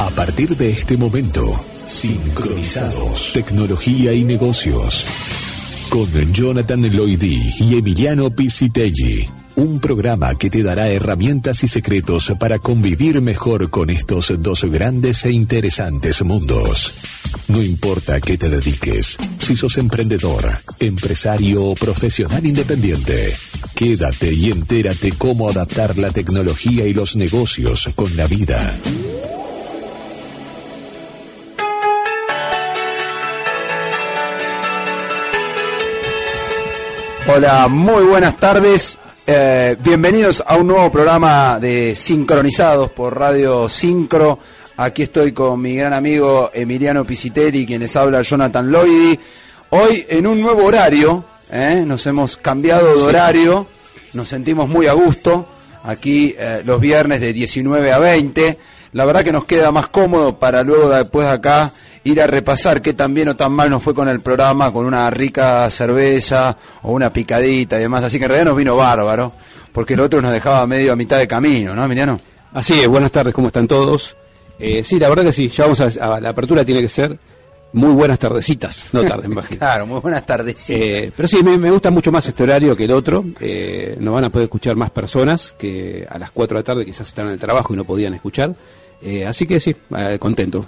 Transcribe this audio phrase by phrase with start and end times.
[0.00, 5.04] A partir de este momento, sincronizados, tecnología y negocios.
[5.90, 9.28] Con Jonathan Loidy y Emiliano Pisitelli.
[9.56, 15.26] Un programa que te dará herramientas y secretos para convivir mejor con estos dos grandes
[15.26, 16.94] e interesantes mundos.
[17.48, 23.36] No importa qué te dediques, si sos emprendedor, empresario o profesional independiente,
[23.74, 28.78] quédate y entérate cómo adaptar la tecnología y los negocios con la vida.
[37.32, 38.98] Hola, muy buenas tardes.
[39.24, 44.40] Eh, bienvenidos a un nuevo programa de Sincronizados por Radio Sincro.
[44.76, 49.20] Aquí estoy con mi gran amigo Emiliano Pisitelli, quien les habla Jonathan Loidy.
[49.70, 51.84] Hoy en un nuevo horario, ¿eh?
[51.86, 53.66] nos hemos cambiado de horario,
[54.12, 55.46] nos sentimos muy a gusto.
[55.84, 58.58] Aquí eh, los viernes de 19 a 20.
[58.92, 61.72] La verdad que nos queda más cómodo para luego después de acá
[62.04, 64.86] ir a repasar qué tan bien o tan mal nos fue con el programa, con
[64.86, 68.04] una rica cerveza o una picadita y demás.
[68.04, 69.32] Así que en realidad nos vino bárbaro,
[69.72, 72.20] porque el otro nos dejaba medio a mitad de camino, ¿no, Emiliano?
[72.52, 74.16] Así es, buenas tardes, ¿cómo están todos?
[74.58, 77.18] Eh, sí, la verdad que sí, ya vamos a, la apertura tiene que ser
[77.72, 79.58] muy buenas tardecitas, no tarde, imagino.
[79.58, 80.70] claro, muy buenas tardecitas.
[80.70, 83.24] Eh, pero sí, me, gusta mucho más este horario que el otro.
[83.38, 86.84] Eh, nos van a poder escuchar más personas que a las 4 de la tarde
[86.84, 88.54] quizás están en el trabajo y no podían escuchar.
[89.02, 90.64] Eh, así que sí, eh, contento.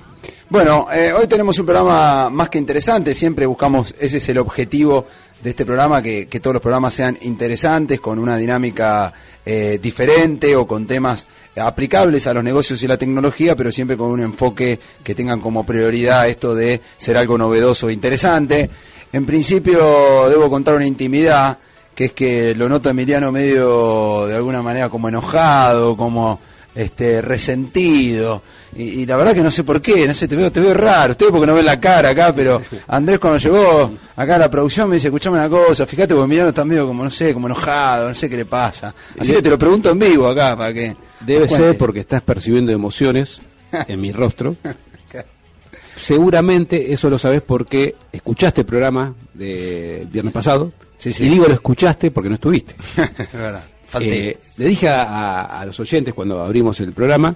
[0.48, 5.06] Bueno, eh, hoy tenemos un programa más que interesante, siempre buscamos, ese es el objetivo
[5.42, 9.12] de este programa, que, todos los programas sean interesantes, con una dinámica
[9.44, 14.20] diferente o con temas aplicables a los negocios y la tecnología, pero siempre con un
[14.20, 18.70] enfoque que tengan como prioridad esto de ser algo novedoso e interesante.
[19.12, 21.58] En principio debo contar una intimidad,
[21.92, 26.38] que es que lo noto Emiliano medio de alguna manera como enojado, como
[26.74, 28.42] este, resentido.
[28.74, 31.12] Y, la verdad que no sé por qué, no sé, te veo, te veo raro,
[31.12, 34.88] usted porque no ve la cara acá, pero Andrés cuando llegó acá a la producción
[34.88, 38.08] me dice, escuchame una cosa, fíjate porque Emiliano está medio como, no sé, como enojado,
[38.08, 38.94] no sé qué le pasa.
[39.18, 40.96] Así que te lo pregunto en vivo acá para que...
[41.20, 43.42] Debe ser porque estás percibiendo emociones
[43.88, 44.56] en mi rostro.
[45.96, 50.72] Seguramente eso lo sabes porque escuchaste el programa de viernes pasado.
[51.04, 52.74] Y digo lo escuchaste porque no estuviste.
[54.00, 57.34] Eh, le dije a, los oyentes cuando abrimos el programa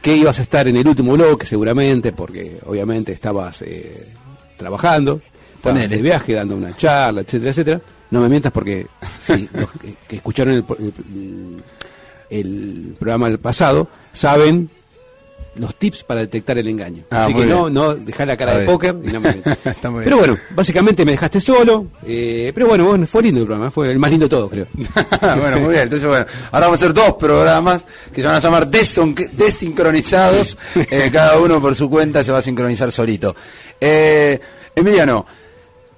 [0.00, 4.08] que ibas a estar en el último bloque, seguramente, porque obviamente estabas eh,
[4.56, 5.20] trabajando,
[5.56, 7.80] estabas de viaje, dando una charla, etcétera, etcétera.
[8.10, 8.86] No me mientas porque
[9.18, 9.70] sí, los
[10.08, 11.62] que, escucharon el,
[12.30, 14.70] el programa del pasado saben
[15.56, 17.04] los tips para detectar el engaño.
[17.10, 18.96] Ah, Así que no, no dejar la cara de póker.
[20.04, 21.86] pero bueno, básicamente me dejaste solo.
[22.06, 24.66] Eh, pero bueno, fue lindo el programa, fue el más lindo de todos, creo.
[25.40, 25.82] bueno, muy bien.
[25.82, 30.56] Entonces, bueno, ahora vamos a hacer dos programas que se van a llamar desincronizados.
[30.90, 33.34] Eh, cada uno por su cuenta se va a sincronizar solito.
[33.80, 34.40] Eh,
[34.74, 35.26] Emiliano.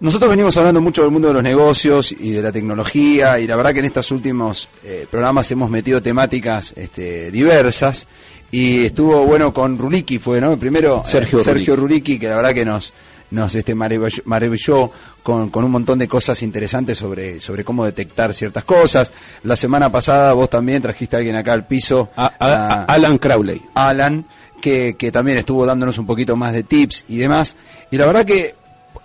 [0.00, 3.54] Nosotros venimos hablando mucho del mundo de los negocios y de la tecnología y la
[3.54, 4.68] verdad que en estos últimos
[5.10, 8.08] programas hemos metido temáticas este, diversas
[8.52, 10.58] y estuvo bueno con Ruliki, fue, ¿no?
[10.58, 12.18] Primero eh, Sergio, Ruliki.
[12.18, 12.92] que la verdad que nos
[13.30, 14.90] nos este maravilló
[15.22, 19.10] con, con, un montón de cosas interesantes sobre, sobre cómo detectar ciertas cosas.
[19.44, 22.10] La semana pasada vos también trajiste a alguien acá al piso.
[22.14, 23.62] Alan Crowley.
[23.74, 24.26] Alan,
[24.60, 27.56] que, que también estuvo dándonos un poquito más de tips y demás.
[27.90, 28.54] Y la verdad que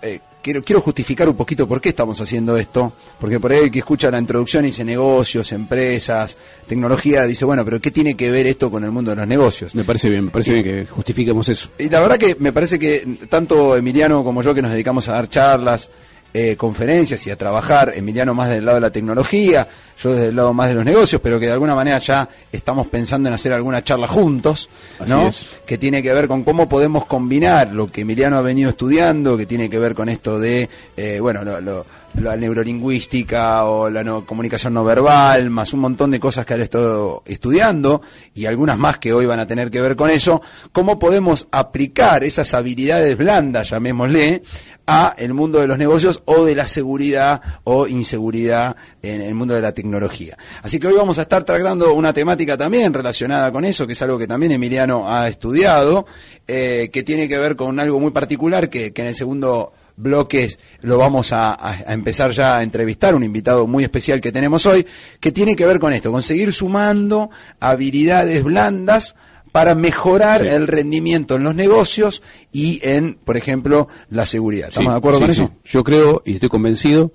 [0.02, 3.70] eh, quiero, quiero justificar un poquito por qué estamos haciendo esto, porque por ahí el
[3.70, 8.30] que escucha la introducción y dice negocios, empresas, tecnología, dice, bueno, pero ¿qué tiene que
[8.30, 9.74] ver esto con el mundo de los negocios?
[9.74, 11.70] Me parece bien, me parece bien que justifiquemos eso.
[11.78, 15.12] Y la verdad que me parece que tanto Emiliano como yo que nos dedicamos a
[15.12, 15.90] dar charlas,
[16.34, 19.66] eh, conferencias y a trabajar, Emiliano más del lado de la tecnología,
[20.02, 22.86] yo desde el lado más de los negocios, pero que de alguna manera ya estamos
[22.86, 24.68] pensando en hacer alguna charla juntos,
[25.06, 25.30] ¿no?
[25.66, 29.46] Que tiene que ver con cómo podemos combinar lo que Emiliano ha venido estudiando, que
[29.46, 34.84] tiene que ver con esto de, eh, bueno, lo, la neurolingüística o la comunicación no
[34.84, 38.02] verbal, más un montón de cosas que han estado estudiando
[38.34, 42.24] y algunas más que hoy van a tener que ver con eso, cómo podemos aplicar
[42.24, 44.42] esas habilidades blandas, llamémosle,
[44.90, 49.52] a el mundo de los negocios o de la seguridad o inseguridad en el mundo
[49.52, 50.38] de la tecnología.
[50.62, 54.00] Así que hoy vamos a estar tratando una temática también relacionada con eso, que es
[54.00, 56.06] algo que también Emiliano ha estudiado,
[56.46, 60.58] eh, que tiene que ver con algo muy particular que, que en el segundo bloques
[60.80, 64.86] lo vamos a, empezar ya a entrevistar, un invitado muy especial que tenemos hoy,
[65.20, 67.30] que tiene que ver con esto, con seguir sumando
[67.60, 69.16] habilidades blandas
[69.58, 72.22] para mejorar el rendimiento en los negocios
[72.52, 74.68] y en, por ejemplo, la seguridad.
[74.68, 75.50] ¿Estamos de acuerdo con eso?
[75.64, 77.10] Yo creo y estoy convencido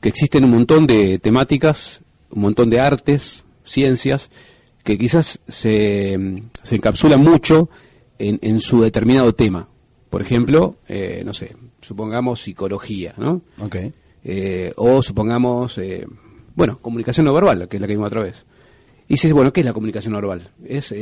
[0.00, 4.30] que existen un montón de temáticas, un montón de artes, ciencias,
[4.84, 7.68] que quizás se, se encapsulan mucho
[8.20, 9.68] en, su determinado tema.
[10.08, 13.42] Por ejemplo, eh, no sé, supongamos psicología, ¿no?
[13.58, 13.76] Ok.
[14.22, 16.06] Eh, o supongamos, eh,
[16.54, 18.46] bueno, comunicación no verbal, que es la que vimos otra vez.
[19.08, 20.50] Y dices, bueno, ¿qué es la comunicación no verbal?
[20.64, 20.94] Es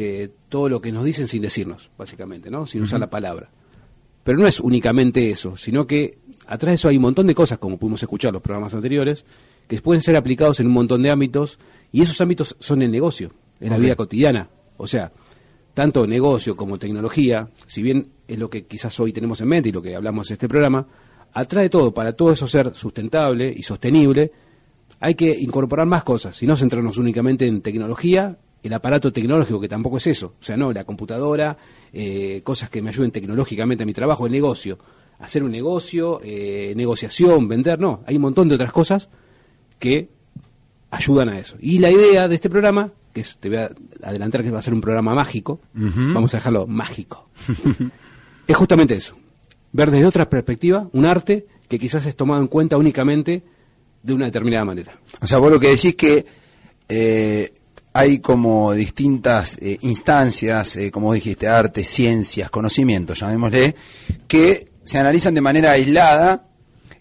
[0.48, 2.66] todo lo que nos dicen sin decirnos, básicamente, ¿no?
[2.66, 3.50] Sin usar la palabra.
[4.24, 7.58] Pero no es únicamente eso, sino que atrás de eso hay un montón de cosas,
[7.58, 9.24] como pudimos escuchar en los programas anteriores,
[9.68, 11.58] que pueden ser aplicados en un montón de ámbitos,
[11.92, 14.48] y esos ámbitos son el negocio, en la vida cotidiana.
[14.76, 15.12] O sea,
[15.74, 19.72] tanto negocio como tecnología, si bien es lo que quizás hoy tenemos en mente y
[19.72, 20.86] lo que hablamos en este programa,
[21.32, 24.32] atrae todo, para todo eso ser sustentable y sostenible,
[25.00, 29.68] hay que incorporar más cosas, y no centrarnos únicamente en tecnología, el aparato tecnológico, que
[29.68, 31.56] tampoco es eso, o sea, no, la computadora,
[31.92, 34.78] eh, cosas que me ayuden tecnológicamente a mi trabajo, el negocio,
[35.18, 39.08] hacer un negocio, eh, negociación, vender, no, hay un montón de otras cosas
[39.78, 40.10] que
[40.90, 41.56] ayudan a eso.
[41.60, 43.70] Y la idea de este programa, que te voy a
[44.02, 47.30] adelantar que va a ser un programa mágico, vamos a dejarlo mágico,
[48.46, 49.16] es justamente eso,
[49.72, 53.42] ver desde otra perspectiva un arte que quizás es tomado en cuenta únicamente
[54.02, 54.98] de una determinada manera.
[55.20, 56.24] O sea, vos lo que decís que
[56.88, 57.52] eh,
[57.92, 63.74] hay como distintas eh, instancias, eh, como dijiste, arte, ciencias, conocimientos, llamémosle,
[64.26, 66.46] que se analizan de manera aislada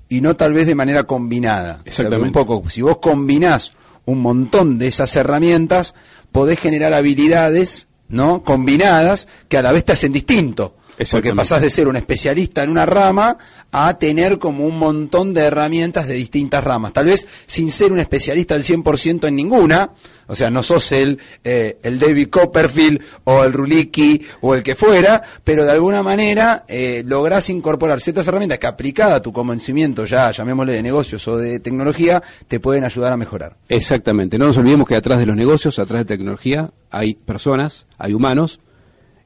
[0.07, 1.81] y no tal vez de manera combinada.
[1.85, 2.27] Exactamente.
[2.27, 3.73] un poco, si vos combinás
[4.05, 5.93] un montón de esas herramientas,
[6.31, 8.43] podés generar habilidades, ¿no?
[8.43, 10.75] Combinadas que a la vez te hacen distinto.
[11.11, 13.37] Porque pasás de ser un especialista en una rama
[13.71, 16.93] a tener como un montón de herramientas de distintas ramas.
[16.93, 19.91] Tal vez sin ser un especialista al 100% en ninguna,
[20.27, 24.75] o sea, no sos el, eh, el David Copperfield o el Ruliki o el que
[24.75, 30.05] fuera, pero de alguna manera eh, lográs incorporar ciertas herramientas que aplicada a tu conocimiento
[30.05, 33.55] ya, llamémosle de negocios o de tecnología, te pueden ayudar a mejorar.
[33.69, 34.37] Exactamente.
[34.37, 38.59] No nos olvidemos que atrás de los negocios, atrás de tecnología, hay personas, hay humanos,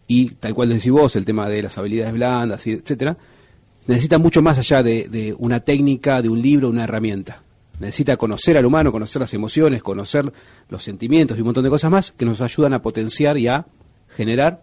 [0.07, 3.17] y tal cual decís vos, el tema de las habilidades blandas, etcétera,
[3.87, 7.41] necesita mucho más allá de, una técnica, de un libro, una herramienta.
[7.79, 10.31] Necesita conocer al humano, conocer las emociones, conocer
[10.69, 13.65] los sentimientos y un montón de cosas más que nos ayudan a potenciar y a
[14.09, 14.61] generar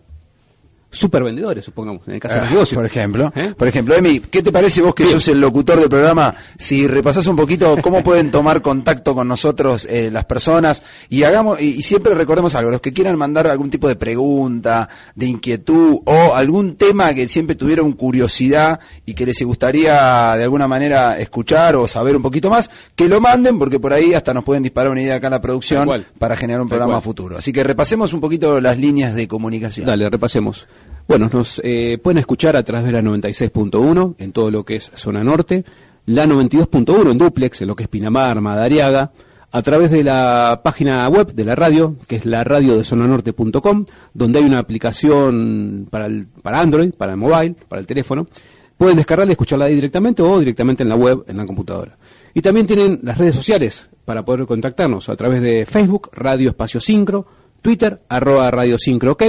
[0.91, 2.77] super vendedores, supongamos, en el caso de los ah, negocios.
[2.77, 3.55] Por ejemplo, ¿Eh?
[3.57, 6.35] por ejemplo, Emi, ¿qué te parece vos que sos el locutor del programa?
[6.59, 11.61] Si repasás un poquito cómo pueden tomar contacto con nosotros eh, las personas y hagamos
[11.61, 16.35] y, siempre recordemos algo, los que quieran mandar algún tipo de pregunta, de inquietud o
[16.35, 21.87] algún tema que siempre tuvieron curiosidad y que les gustaría de alguna manera escuchar o
[21.87, 25.03] saber un poquito más, que lo manden porque por ahí hasta nos pueden disparar una
[25.03, 25.89] idea acá en la producción
[26.19, 27.39] para generar un programa futuro.
[27.39, 29.87] Así que repasemos un poquito las líneas de comunicación.
[29.87, 30.67] Dale, repasemos.
[31.11, 34.93] Bueno, nos eh, pueden escuchar a través de la 96.1 en todo lo que es
[34.95, 35.65] zona norte,
[36.07, 39.11] la 92.1 en duplex, en lo que es Pinamar, Madariaga,
[39.51, 43.87] a través de la página web de la radio, que es la radio de zonanorte.com,
[44.15, 48.29] donde hay una aplicación para, el, para Android, para el mobile, para el teléfono.
[48.77, 51.99] Pueden descargarla y escucharla ahí directamente o directamente en la web, en la computadora.
[52.35, 56.81] Y también tienen las redes sociales para poder contactarnos a través de Facebook, Radio Espacio
[56.81, 57.27] Sincro,
[57.61, 59.25] Twitter, arroba Radio Sincro OK,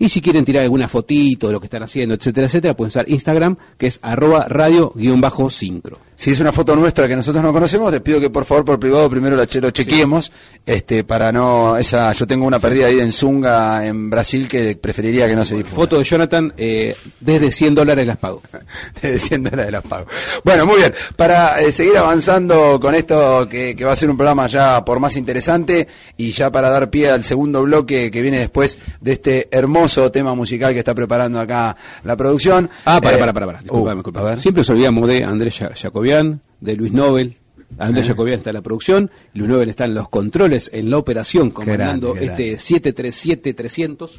[0.00, 3.08] y si quieren tirar alguna fotito de lo que están haciendo, etcétera, etcétera, pueden usar
[3.08, 5.98] Instagram, que es arroba radio-sincro.
[6.20, 8.78] Si es una foto nuestra que nosotros no conocemos, les pido que por favor por
[8.78, 10.30] privado primero la lo chequeemos,
[10.66, 15.26] este, para no, esa, yo tengo una pérdida ahí en Zunga, en Brasil, que preferiría
[15.26, 15.76] que no se difunda.
[15.76, 18.42] Foto de Jonathan, eh, desde 100 dólares las pago.
[19.00, 20.08] desde 100 dólares las pago.
[20.44, 24.18] Bueno, muy bien, para eh, seguir avanzando con esto que, que va a ser un
[24.18, 28.40] programa ya por más interesante y ya para dar pie al segundo bloque que viene
[28.40, 31.74] después de este hermoso tema musical que está preparando acá
[32.04, 32.68] la producción.
[32.84, 33.60] Ah, para, eh, para, para, para.
[33.60, 34.20] Disculpa, uh, disculpa.
[34.20, 34.40] A ver.
[34.42, 35.62] Siempre nos olvidamos de Andrés
[36.10, 37.36] Jacobian, de Luis Nobel.
[37.78, 38.08] Andrés eh.
[38.08, 42.16] Jacobian está en la producción, Luis Nobel está en los controles, en la operación, comandando
[42.16, 44.10] este 737-300.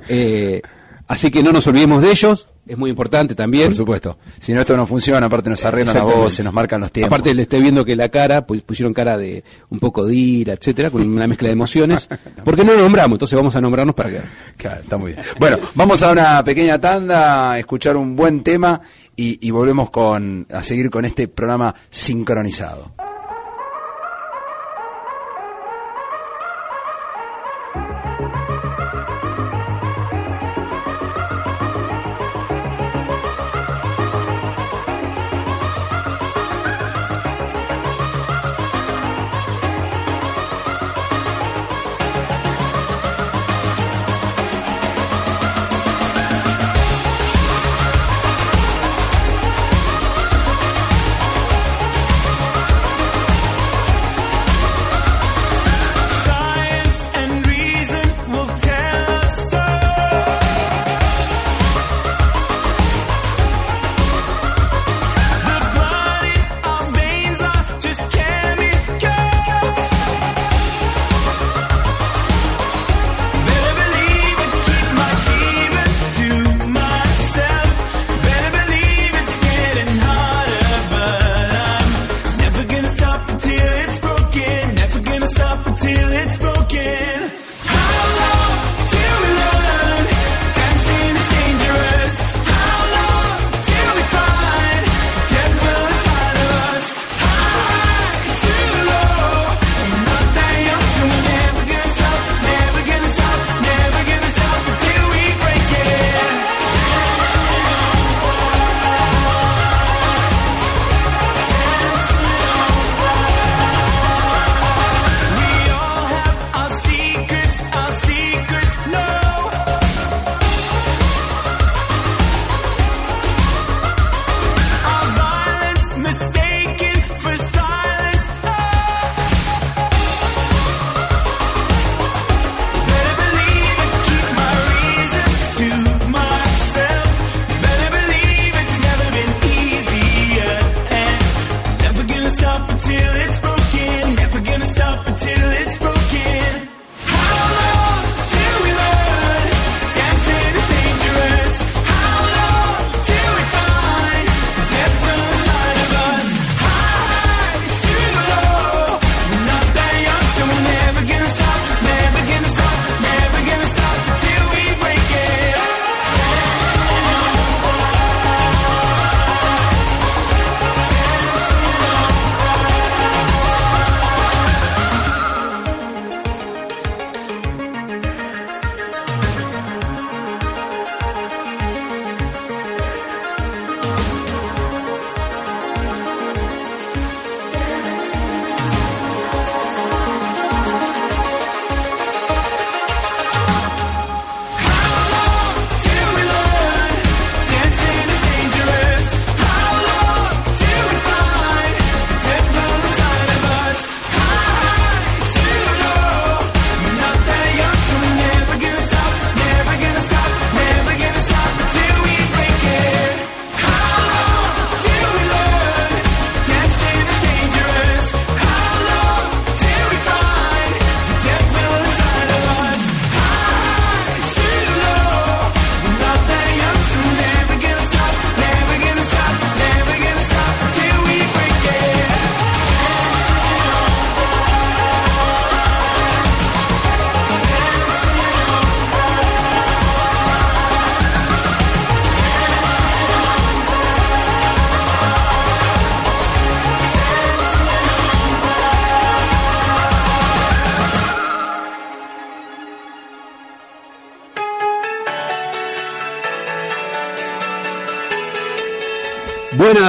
[0.08, 0.60] eh,
[1.06, 3.66] así que no nos olvidemos de ellos es muy importante también.
[3.66, 4.18] Por supuesto.
[4.38, 7.12] Si no, esto no funciona, aparte nos arreglan la voz, se nos marcan los tiempos.
[7.12, 10.54] Aparte le estoy viendo que la cara, pues pusieron cara de un poco de ira,
[10.54, 12.08] etcétera, con una mezcla de emociones.
[12.44, 13.16] porque no lo nombramos?
[13.16, 14.20] Entonces vamos a nombrarnos para que.
[14.56, 15.24] Claro, está muy bien.
[15.38, 18.80] Bueno, vamos a una pequeña tanda, a escuchar un buen tema
[19.16, 22.92] y, volvemos con a seguir con este programa sincronizado.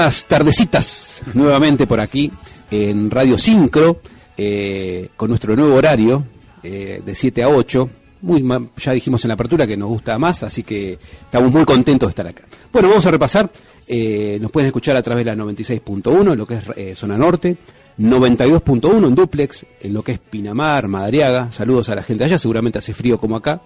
[0.05, 2.31] Buenas tardecitas, nuevamente por aquí
[2.69, 4.01] en Radio Sincro,
[4.37, 6.23] eh, con nuestro nuevo horario
[6.61, 7.89] eh, de 7 a 8.
[8.21, 8.43] Muy,
[8.77, 12.11] ya dijimos en la apertura que nos gusta más, así que estamos muy contentos de
[12.11, 12.43] estar acá.
[12.71, 13.49] Bueno, vamos a repasar.
[13.87, 16.59] Eh, nos pueden escuchar a través de la 96.1 en lo que
[16.91, 17.57] es zona norte,
[17.97, 21.51] 92.1 en duplex, en lo que es Pinamar, Madariaga.
[21.51, 23.59] Saludos a la gente allá, seguramente hace frío como acá.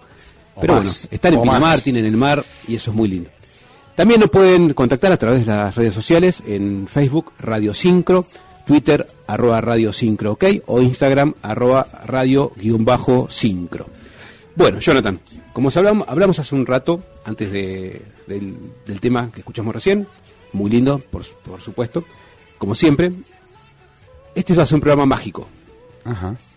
[0.61, 3.29] pero bueno, están en Pinamar, tienen el mar y eso es muy lindo.
[3.99, 8.25] También nos pueden contactar a través de las redes sociales en Facebook Radio Sincro,
[8.65, 13.87] Twitter arroba Radio Sincro OK o Instagram arroba Radio-Sincro.
[14.55, 15.19] Bueno, Jonathan,
[15.51, 20.07] como hablamos, hablamos hace un rato, antes de, del, tema que escuchamos recién,
[20.53, 21.25] muy lindo, por,
[21.59, 22.05] supuesto,
[22.57, 23.11] como siempre,
[24.33, 25.45] este va a ser un programa mágico.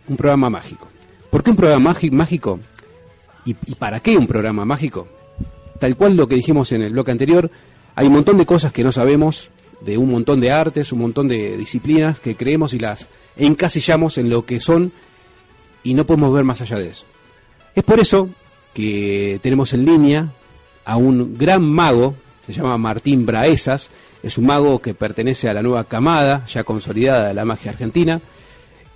[0.07, 0.87] Un programa mágico.
[1.29, 2.61] ¿Por qué un programa mágico?
[3.45, 5.09] ¿Y para qué un programa mágico?
[5.83, 7.51] Tal cual lo que dijimos en el bloque anterior,
[7.97, 11.27] hay un montón de cosas que no sabemos, de un montón de artes, un montón
[11.27, 14.93] de disciplinas que creemos y las encasillamos en lo que son
[15.83, 17.05] y no podemos ver más allá de eso.
[17.75, 18.29] Es por eso
[18.73, 20.29] que tenemos en línea
[20.85, 22.15] a un gran mago,
[22.47, 23.91] se llama Martín Braesas,
[24.23, 28.21] es un mago que pertenece a la nueva camada, ya consolidada de la magia argentina,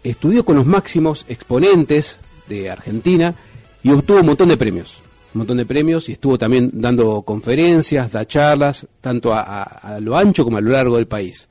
[0.04, 3.34] estudió con los máximos exponentes de Argentina
[3.82, 5.02] y obtuvo un montón de premios
[5.36, 10.44] un montón de premios y estuvo también dando conferencias, da charlas, tanto a, lo ancho
[10.44, 11.46] como a lo largo del país.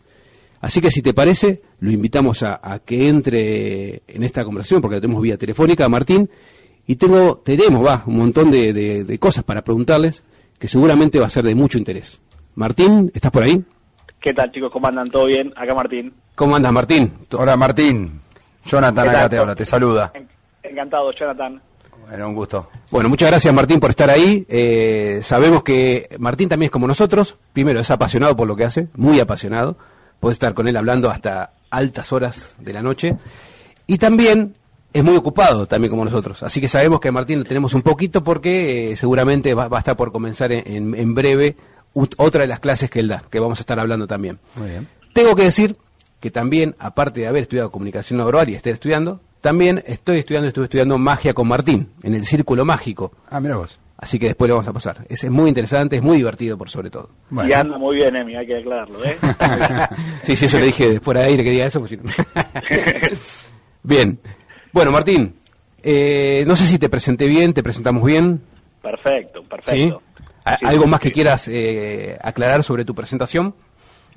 [0.60, 5.02] Así que si te parece, lo invitamos a, que entre en esta conversación, porque la
[5.02, 6.28] tenemos vía telefónica, Martín,
[6.88, 10.24] y tengo, tenemos, va, un montón de, cosas para preguntarles
[10.58, 12.20] que seguramente va a ser de mucho interés.
[12.56, 13.64] Martín, ¿estás por ahí?
[14.20, 14.72] ¿Qué tal chicos?
[14.72, 15.12] ¿Cómo andan?
[15.12, 15.54] ¿Todo bien?
[15.56, 16.12] Acá Martín.
[16.34, 17.14] ¿Cómo andas Martín?
[17.34, 18.20] Hola Martín.
[18.66, 20.12] Jonathan acá te habla, te saluda.
[20.64, 21.62] Encantado, Jonathan.
[22.08, 22.70] Bueno, un gusto.
[22.92, 24.46] Bueno, muchas gracias Martín por estar ahí.
[24.48, 27.38] Eh, sabemos que Martín también es como nosotros.
[27.54, 29.78] Primero, es apasionado por lo que hace, muy apasionado.
[30.20, 33.18] Puede estar con él hablando hasta altas horas de la noche.
[33.88, 34.56] Y también
[34.94, 36.42] es muy ocupado, también como nosotros.
[36.44, 39.98] Así que sabemos que Martín lo tenemos un poquito porque eh, seguramente va, a estar
[39.98, 41.58] por comenzar en, en, breve
[41.94, 44.40] otra de las clases que él da, que vamos a estar hablando también.
[44.56, 44.88] Muy bien.
[45.14, 45.76] Tengo que decir
[46.20, 50.64] que también, aparte de haber estudiado comunicación oral y estar estudiando, también estoy estudiando, estuve
[50.64, 53.12] estudiando magia con Martín, en el Círculo Mágico.
[53.30, 53.80] Ah, mira vos.
[53.96, 55.06] Así que después le vamos a pasar.
[55.08, 57.12] Es, muy interesante, es muy divertido por sobre todo.
[57.48, 59.16] Y anda muy bien, Emi, hay que aclararlo, ¿eh?
[60.24, 61.80] sí, sí, eso le dije después de aire que diga eso.
[61.80, 61.96] Pues,
[63.84, 64.18] bien.
[64.74, 65.36] Bueno, Martín,
[65.84, 68.42] eh, no sé si te presenté bien, te presentamos bien.
[68.82, 70.02] Perfecto, perfecto.
[70.44, 73.54] ¿Algo más que quieras eh, aclarar sobre tu presentación?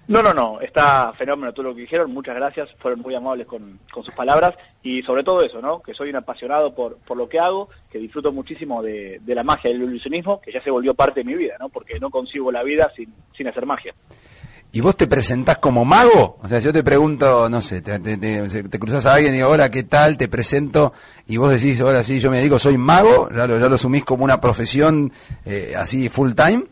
[0.09, 3.79] No, no, no, está fenómeno todo lo que dijeron, muchas gracias, fueron muy amables con,
[3.93, 5.83] sus palabras y sobre todo eso, ¿no?
[5.83, 9.71] Que soy un apasionado por, por lo que hago, que disfruto muchísimo de, la magia
[9.71, 11.69] del ilusionismo, que ya se volvió parte de mi vida, ¿no?
[11.69, 13.93] Porque no consigo la vida sin, sin hacer magia.
[14.73, 16.39] ¿Y vos te presentás como mago?
[16.43, 19.51] O sea, si yo te pregunto, no sé, te, te, cruzas a alguien y digo,
[19.51, 20.17] hola, ¿qué tal?
[20.17, 20.95] Te presento
[21.27, 24.07] y vos decís, ahora sí, yo me digo, soy mago, ya lo, ya lo asumís
[24.07, 25.13] como una profesión
[25.45, 26.65] eh, así full time.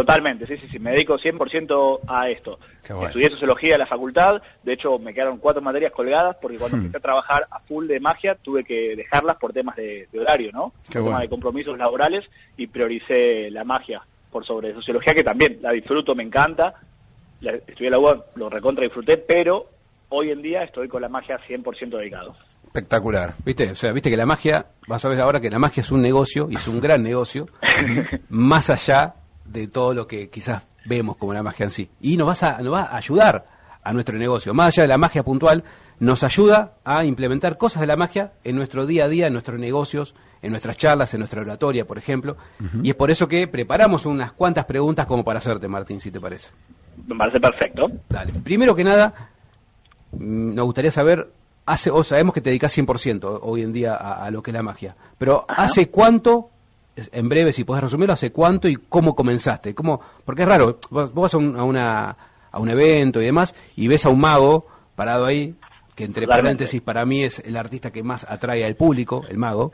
[0.00, 2.58] Totalmente, sí, sí, sí, me dedico 100% a esto.
[2.82, 6.80] Estudié sociología en la facultad, de hecho me quedaron cuatro materias colgadas porque cuando hmm.
[6.80, 10.72] empecé a trabajar a full de magia tuve que dejarlas por temas de, horario, ¿no?
[10.90, 12.24] Qué temas de compromisos laborales
[12.56, 16.74] y prioricé la magia por sobre sociología que también la disfruto, me encanta.
[17.40, 19.68] La, estudié la UAM, lo recontra disfruté, pero
[20.10, 22.36] hoy en día estoy con la magia 100% dedicado.
[22.64, 23.34] Espectacular.
[23.44, 23.70] ¿Viste?
[23.70, 26.02] O sea, viste que la magia, vas a ver ahora que la magia es un
[26.02, 27.48] negocio y es un gran negocio,
[28.28, 29.14] más allá
[29.48, 31.90] de todo lo que quizás vemos como la magia en sí.
[32.00, 33.46] Y nos, vas a, nos va a ayudar
[33.82, 34.54] a nuestro negocio.
[34.54, 35.64] Más allá de la magia puntual,
[36.00, 39.58] nos ayuda a implementar cosas de la magia en nuestro día a día, en nuestros
[39.58, 42.36] negocios, en nuestras charlas, en nuestra oratoria, por ejemplo.
[42.82, 46.20] Y es por eso que preparamos unas cuantas preguntas como para hacerte, Martín, si te
[46.20, 46.50] parece.
[47.06, 47.90] Me parece perfecto.
[48.08, 48.32] Dale.
[48.44, 49.30] Primero que nada,
[50.12, 51.32] mm, nos gustaría saber,
[51.66, 54.62] hace, o sabemos que te dedicas 100% hoy en día a, lo que es la
[54.62, 56.50] magia, pero ¿hace cuánto
[57.12, 59.74] en breve, si puedes resumirlo, ¿hace cuánto y cómo comenzaste?
[59.74, 60.00] ¿Cómo?
[60.24, 62.16] Porque es raro, vos, vas a un, a, una,
[62.50, 65.54] a un evento y demás y ves a un mago parado ahí,
[65.94, 69.72] que entre paréntesis para mí es el artista que más atrae al público, el mago.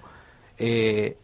[0.58, 1.16] Eh,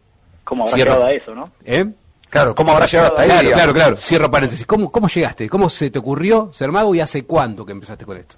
[0.43, 1.45] ¿Cómo habrá llegado a eso, no?
[1.63, 1.85] ¿Eh?
[2.29, 3.29] Claro, ¿cómo habrá llegado hasta ahí?
[3.29, 4.65] Claro, claro, claro, cierro paréntesis.
[4.65, 5.49] ¿Cómo, ¿Cómo llegaste?
[5.49, 8.37] ¿Cómo se te ocurrió ser mago y hace cuánto que empezaste con esto?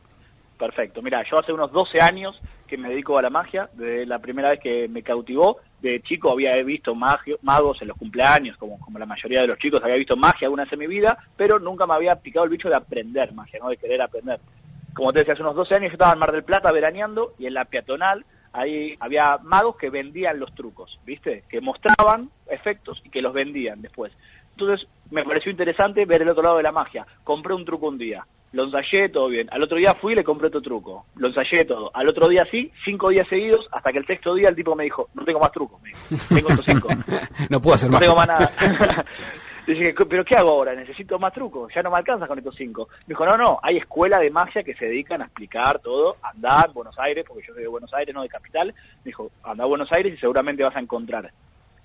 [0.64, 1.02] Perfecto.
[1.02, 4.52] Mira, yo hace unos 12 años que me dedico a la magia, desde la primera
[4.52, 5.58] vez que me cautivó.
[5.82, 9.84] De chico había visto magos en los cumpleaños, como, como la mayoría de los chicos,
[9.84, 12.70] había visto magia alguna vez en mi vida, pero nunca me había picado el bicho
[12.70, 13.68] de aprender magia, ¿no?
[13.68, 14.40] de querer aprender.
[14.94, 17.48] Como te decía, hace unos 12 años yo estaba en Mar del Plata veraneando y
[17.48, 21.44] en la peatonal ahí había magos que vendían los trucos, ¿viste?
[21.50, 24.14] Que mostraban efectos y que los vendían después.
[24.58, 27.06] Entonces me pareció interesante ver el otro lado de la magia.
[27.24, 29.48] Compré un truco un día, lo ensayé, todo bien.
[29.52, 31.08] Al otro día fui y le compré otro truco.
[31.16, 31.90] Lo ensayé todo.
[31.94, 34.84] Al otro día sí, cinco días seguidos, hasta que el sexto día el tipo me
[34.84, 35.82] dijo, no tengo más trucos.
[36.30, 36.88] Tengo otros cinco.
[37.50, 38.02] no puedo hacer no más.
[38.02, 38.52] No tengo más nada.
[39.66, 40.76] Dije, pero ¿qué hago ahora?
[40.76, 42.90] Necesito más trucos, ya no me alcanza con estos cinco.
[43.08, 46.68] Me dijo, no, no, hay escuela de magia que se dedican a explicar todo, andar
[46.68, 48.68] en Buenos Aires, porque yo soy de Buenos Aires, no de capital.
[48.68, 51.32] Me dijo, anda a Buenos Aires y seguramente vas a encontrar.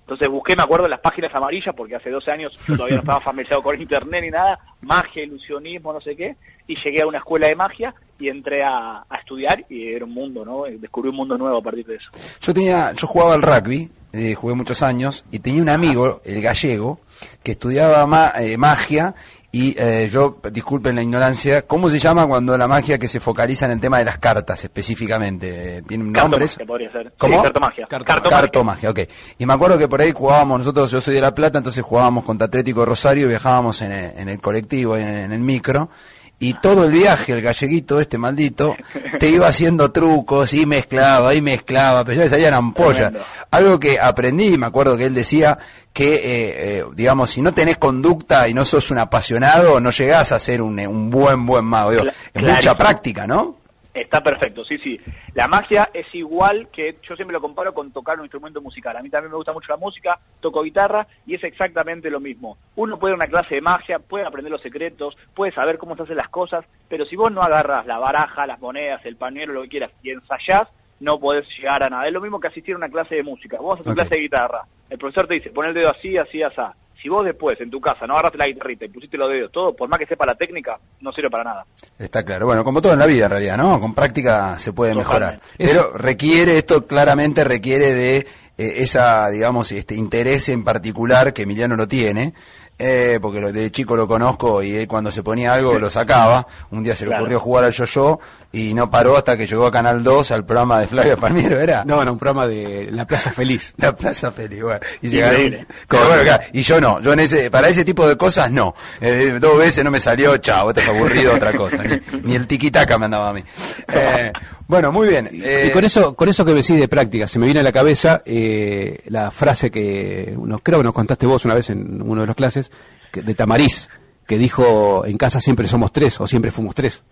[0.09, 3.19] Entonces busqué, me acuerdo, las páginas amarillas, porque hace 12 años yo todavía no estaba
[3.21, 7.45] familiarizado con internet ni nada, magia, ilusionismo, no sé qué, y llegué a una escuela
[7.45, 10.63] de magia y entré a, a estudiar y era un mundo, ¿no?
[10.63, 12.09] Descubrí un mundo nuevo a partir de eso.
[12.41, 16.41] Yo tenía, yo jugaba al rugby, eh, jugué muchos años, y tenía un amigo, el
[16.41, 17.01] gallego,
[17.43, 19.13] que estudiaba ma eh, magia
[19.51, 23.65] y eh, yo, disculpen la ignorancia, ¿cómo se llama cuando la magia que se focaliza
[23.65, 25.81] en el tema de las cartas específicamente?
[25.87, 26.45] ¿Tiene un nombre?
[26.67, 27.11] podría ser.
[27.17, 27.37] ¿Cómo?
[27.37, 27.87] Sí, cartomagia.
[27.87, 28.29] Cartomagia.
[28.29, 28.99] Cartomagia, ok.
[29.39, 32.25] Y me acuerdo que por ahí jugábamos, nosotros, yo soy de La Plata, entonces jugábamos
[32.25, 35.89] contra Atlético Rosario y viajábamos en el, en el colectivo, en, en el micro,
[36.39, 38.75] y todo el viaje el galleguito este maldito
[39.19, 43.13] te iba haciendo trucos y mezclaba y mezclaba pero ya le salían ampollas.
[43.51, 45.57] Algo que aprendí me acuerdo que él decía
[45.91, 50.31] que eh, eh, digamos si no tenés conducta y no sos un apasionado no llegás
[50.31, 51.91] a ser un, un buen buen mago.
[51.91, 53.58] Digo, es mucha práctica no
[53.93, 54.99] Está perfecto, sí, sí.
[55.33, 58.95] La magia es igual que yo siempre lo comparo con tocar un instrumento musical.
[58.95, 62.57] A mí también me gusta mucho la música, toco guitarra y es exactamente lo mismo.
[62.75, 65.95] Uno puede ir a una clase de magia, puede aprender los secretos, puede saber cómo
[65.95, 69.53] se hacen las cosas, pero si vos no agarras la baraja, las monedas, el pañuelo,
[69.53, 70.67] lo que quieras y ensayás,
[70.99, 72.05] no podés llegar a nada.
[72.05, 73.57] Es lo mismo que asistir a una clase de música.
[73.57, 74.03] Vos vas a tu okay.
[74.03, 76.61] clase de guitarra, el profesor te dice, pon el dedo así, así, así
[77.01, 79.75] si vos después en tu casa no agarraste la guitarrita y pusiste los dedos, todo,
[79.75, 81.65] por más que sepa la técnica, no sirve para nada.
[81.97, 82.45] Está claro.
[82.45, 83.79] Bueno, como todo en la vida en realidad, ¿no?
[83.79, 85.37] Con práctica se puede Totalmente.
[85.37, 85.41] mejorar.
[85.57, 88.25] Pero requiere, esto claramente requiere de eh,
[88.57, 92.33] esa, digamos, este interés en particular que Emiliano no tiene.
[92.81, 96.47] Eh, porque lo, de chico lo conozco y él cuando se ponía algo lo sacaba.
[96.71, 97.23] Un día se le claro.
[97.23, 98.19] ocurrió jugar al yo-yo
[98.53, 101.83] y no paró hasta que llegó a Canal 2 al programa de Flavio Palmiero, ¿era?
[101.83, 103.73] No, era un programa de La Plaza Feliz.
[103.77, 104.79] La Plaza Feliz, bueno.
[105.01, 108.15] Y, llegaron, como, bueno, claro, y yo no, yo en ese, para ese tipo de
[108.15, 108.73] cosas no.
[109.01, 111.83] Eh, dos veces no me salió, chao, estás aburrido, otra cosa.
[111.83, 113.43] Ni, ni el tiquitaca me andaba a mí.
[113.89, 114.31] Eh,
[114.69, 115.27] bueno, muy bien.
[115.33, 117.63] Eh, y con eso, con eso que me decís de práctica, se me viene a
[117.63, 122.03] la cabeza eh, la frase que uno, creo que nos contaste vos una vez en
[122.03, 122.68] uno de los clases,
[123.11, 123.89] que, de Tamariz,
[124.27, 127.03] que dijo, en casa siempre somos tres, o siempre fuimos tres.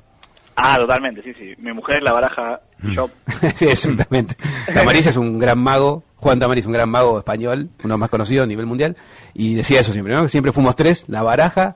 [0.55, 1.53] Ah, totalmente, sí, sí.
[1.59, 3.09] Mi mujer, la baraja, yo.
[3.55, 4.35] sí, exactamente.
[4.73, 8.47] Tamariz es un gran mago, Juan Tamariz un gran mago español, uno más conocido a
[8.47, 8.97] nivel mundial,
[9.35, 10.23] y decía eso siempre, ¿no?
[10.23, 11.75] Que siempre fuimos tres, la baraja,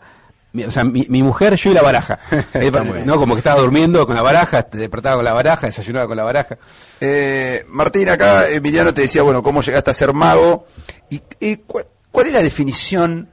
[0.53, 2.19] mi, o sea, mi, mi, mujer, yo y la baraja.
[3.05, 3.17] ¿no?
[3.17, 6.23] Como que estaba durmiendo con la baraja, te despertaba con la baraja, desayunaba con la
[6.23, 6.57] baraja.
[6.99, 10.65] Eh, Martín, acá Emiliano te decía, bueno, ¿cómo llegaste a ser mago?
[11.09, 11.79] ¿Y, y cu
[12.11, 13.29] cuál es la definición,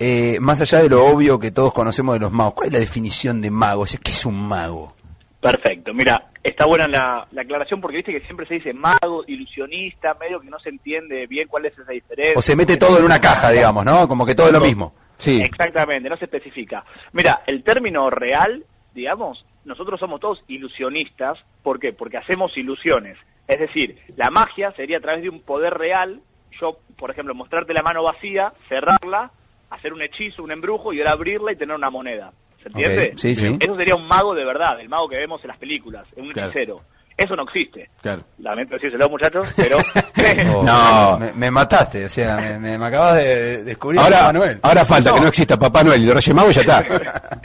[0.00, 2.78] eh, más allá de lo obvio que todos conocemos de los magos, cuál es la
[2.78, 3.82] definición de mago?
[3.82, 4.96] O sea, ¿qué es un mago?
[5.40, 10.14] Perfecto, mira, está buena la, la, aclaración porque viste que siempre se dice mago, ilusionista,
[10.14, 12.38] medio que no se entiende bien cuál es esa diferencia.
[12.38, 14.08] O se mete todo en una caja, digamos, ¿no?
[14.08, 14.94] Como que todo es lo mismo.
[15.16, 15.38] Sí.
[15.42, 16.82] Exactamente, no se especifica.
[17.12, 21.38] Mira, el término real, digamos, nosotros somos todos ilusionistas.
[21.62, 21.92] ¿Por qué?
[21.92, 23.18] Porque hacemos ilusiones.
[23.46, 26.22] Es decir, la magia sería a través de un poder real.
[26.58, 29.30] Yo, por ejemplo, mostrarte la mano vacía, cerrarla,
[29.70, 32.32] hacer un hechizo, un embrujo y ahora abrirla y tener una moneda.
[32.62, 32.98] ¿Se entiende?
[32.98, 33.18] Okay.
[33.18, 33.56] Sí, sí.
[33.58, 36.50] Eso sería un mago de verdad, el mago que vemos en las películas, un claro.
[36.50, 36.80] hechicero.
[37.16, 37.90] Eso no existe.
[38.00, 38.22] Claro.
[38.38, 39.76] Lamento decírselo, muchachos, pero...
[40.64, 44.32] no, me, me, mataste, o sea, me, me, me acabas de descubrir ahora, a Papá
[44.32, 44.60] Noel.
[44.62, 45.16] Ahora falta no.
[45.16, 46.78] que no exista Papá Noel y los Reyes Magos ya está.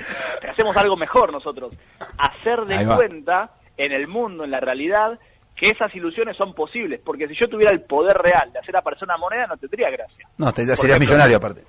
[0.50, 1.74] Hacemos algo mejor nosotros.
[2.18, 5.20] Hacer de cuenta en el mundo, en la realidad,
[5.56, 7.02] que esas ilusiones son posibles.
[7.04, 10.28] Porque si yo tuviera el poder real de hacer aparecer una moneda, no tendría gracia.
[10.38, 11.64] No, te, serías millonario aparte.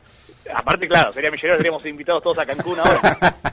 [0.54, 3.00] Aparte, claro, sería millonario, seríamos invitados todos a Cancún ahora.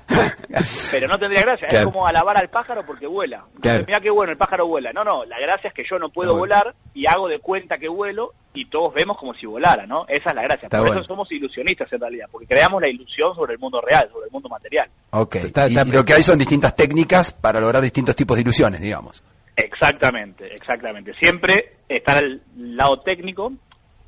[0.91, 1.87] Pero no tendría gracia, claro.
[1.87, 3.45] es como alabar al pájaro porque vuela.
[3.61, 3.83] Claro.
[3.87, 4.93] Mira qué bueno, el pájaro vuela.
[4.93, 7.77] No, no, la gracia es que yo no puedo no, volar y hago de cuenta
[7.77, 10.05] que vuelo y todos vemos como si volara, ¿no?
[10.07, 10.65] Esa es la gracia.
[10.67, 11.01] Está Por bueno.
[11.01, 14.31] eso somos ilusionistas en realidad, porque creamos la ilusión sobre el mundo real, sobre el
[14.31, 14.87] mundo material.
[15.11, 18.41] Ok, está, está, y lo que hay son distintas técnicas para lograr distintos tipos de
[18.41, 19.23] ilusiones, digamos.
[19.55, 21.13] Exactamente, exactamente.
[21.19, 23.53] Siempre está el lado técnico,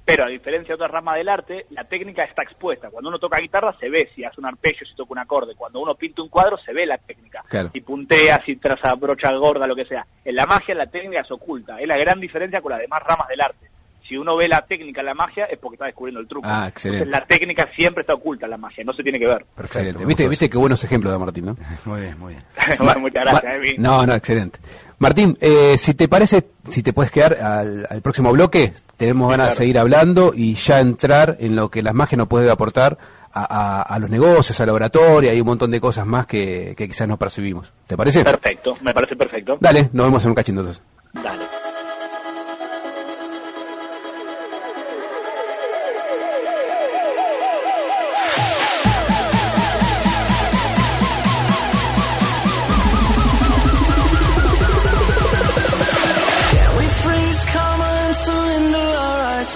[0.06, 2.92] pero a diferencia de otras ramas del arte, la técnica está expuesta.
[2.92, 5.56] Cuando uno toca guitarra se ve si hace un arpegio, si toca un acorde.
[5.56, 7.44] Cuando uno pinta un cuadro se ve la técnica.
[7.50, 7.72] Claro.
[7.74, 10.06] Si puntea, si traza brocha gorda, lo que sea.
[10.24, 11.80] En la magia la técnica es oculta.
[11.80, 13.70] Es la gran diferencia con las demás ramas del arte.
[14.08, 16.48] Si uno ve la técnica en la magia es porque está descubriendo el truco.
[16.48, 17.06] Ah, excelente.
[17.06, 19.46] Entonces la técnica siempre está oculta en la magia, no se tiene que ver.
[19.56, 20.06] Perfecto.
[20.06, 21.56] ¿Viste, ¿Viste qué buenos ejemplos de Martín, no?
[21.86, 22.46] Muy bien, muy bien.
[22.78, 23.76] bueno, muchas gracias, Evi.
[23.80, 24.60] No, no, excelente.
[24.98, 29.56] Martín, eh, si te parece, si te puedes quedar al, próximo bloque, tenemos ganas de
[29.56, 32.98] seguir hablando y ya entrar en lo que las magias nos pueden aportar
[33.34, 37.08] a, los negocios, a la oratoria y un montón de cosas más que, que quizás
[37.08, 37.74] no percibimos.
[37.86, 38.24] ¿Te parece?
[38.24, 39.58] Perfecto, me parece perfecto.
[39.60, 40.82] Dale, nos vemos en un cachito entonces.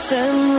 [0.10, 0.50] Dale.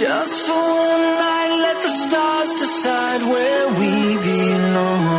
[0.00, 5.13] Just for one night, let the stars decide where we belong.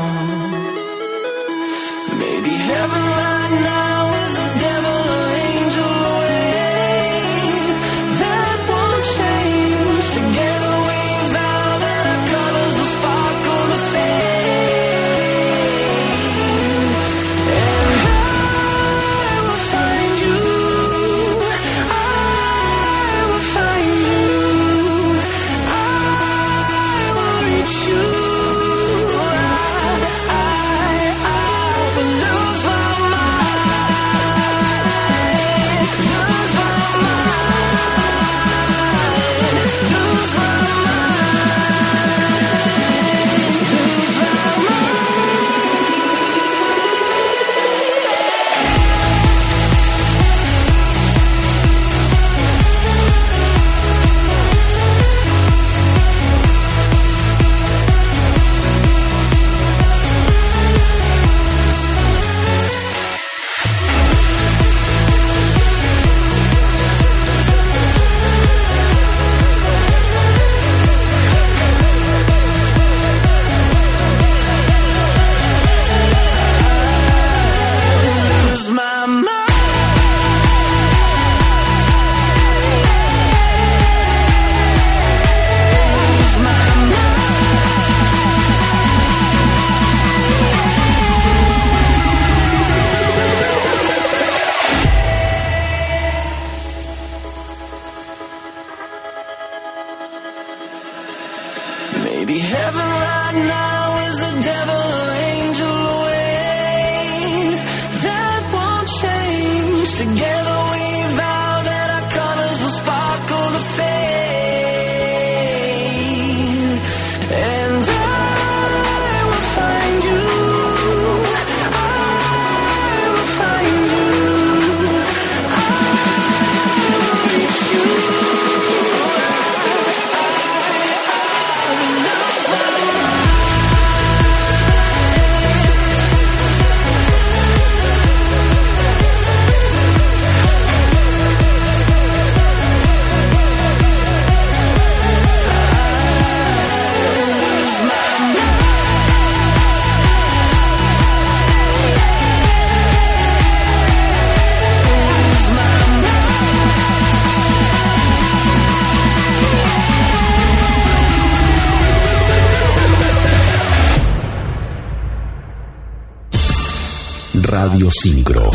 [168.06, 168.52] Sincro.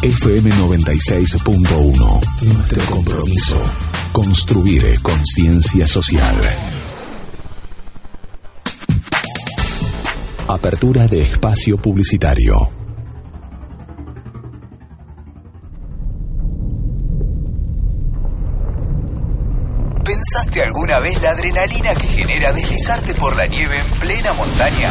[0.00, 2.44] FM 96.1.
[2.54, 3.62] Nuestro compromiso.
[4.10, 6.34] Construir conciencia social.
[10.48, 12.54] Apertura de espacio publicitario.
[20.02, 24.88] ¿Pensaste alguna vez la adrenalina que genera deslizarte por la nieve en plena montaña?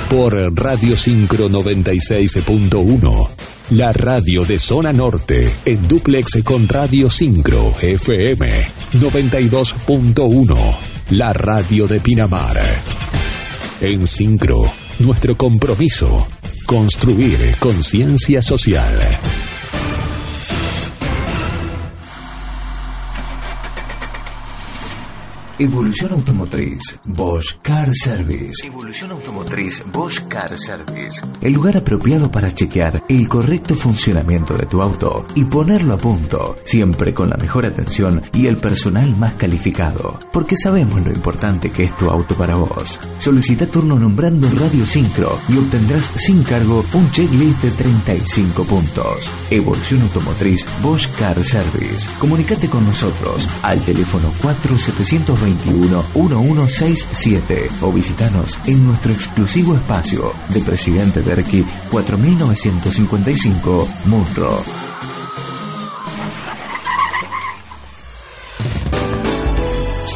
[0.09, 3.29] Por Radio Sincro 96.1
[3.71, 8.51] La radio de Zona Norte, en duplex con Radio Sincro FM
[8.99, 10.57] 92.1.
[11.11, 12.59] La radio de Pinamar.
[13.79, 16.27] En Sincro, nuestro compromiso,
[16.65, 18.99] construir conciencia social.
[25.57, 28.67] Evolución Automotriz, Bosch Car Service.
[28.67, 31.21] Evolución Automotriz, Bosch Car Service.
[31.39, 36.57] El lugar apropiado para chequear el correcto funcionamiento de tu auto y ponerlo a punto,
[36.65, 41.85] siempre con la mejor atención y el personal más calificado, porque sabemos lo importante que
[41.85, 42.99] es tu auto para vos.
[43.17, 49.31] Solicita turno nombrando Radio Sincro y obtendrás sin cargo un checklist de 35 puntos.
[49.49, 52.09] Evolución Automotriz, Bosch Car Service.
[52.19, 61.21] Comunicate con nosotros al teléfono 4720 1167 o visitanos en nuestro exclusivo espacio de Presidente
[61.21, 64.63] Derqui 4955 Munro.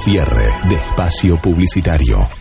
[0.03, 2.38] Cierre de espacio publicitario.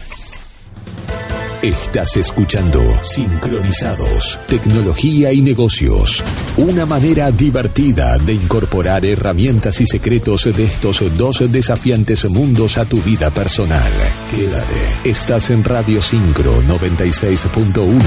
[1.62, 6.22] Estás escuchando Sincronizados, Tecnología y Negocios.
[6.56, 13.02] Una manera divertida de incorporar herramientas y secretos de estos dos desafiantes mundos a tu
[13.02, 13.90] vida personal.
[14.30, 15.10] Quédate.
[15.10, 18.02] Estás en Radio Sincro 96.1.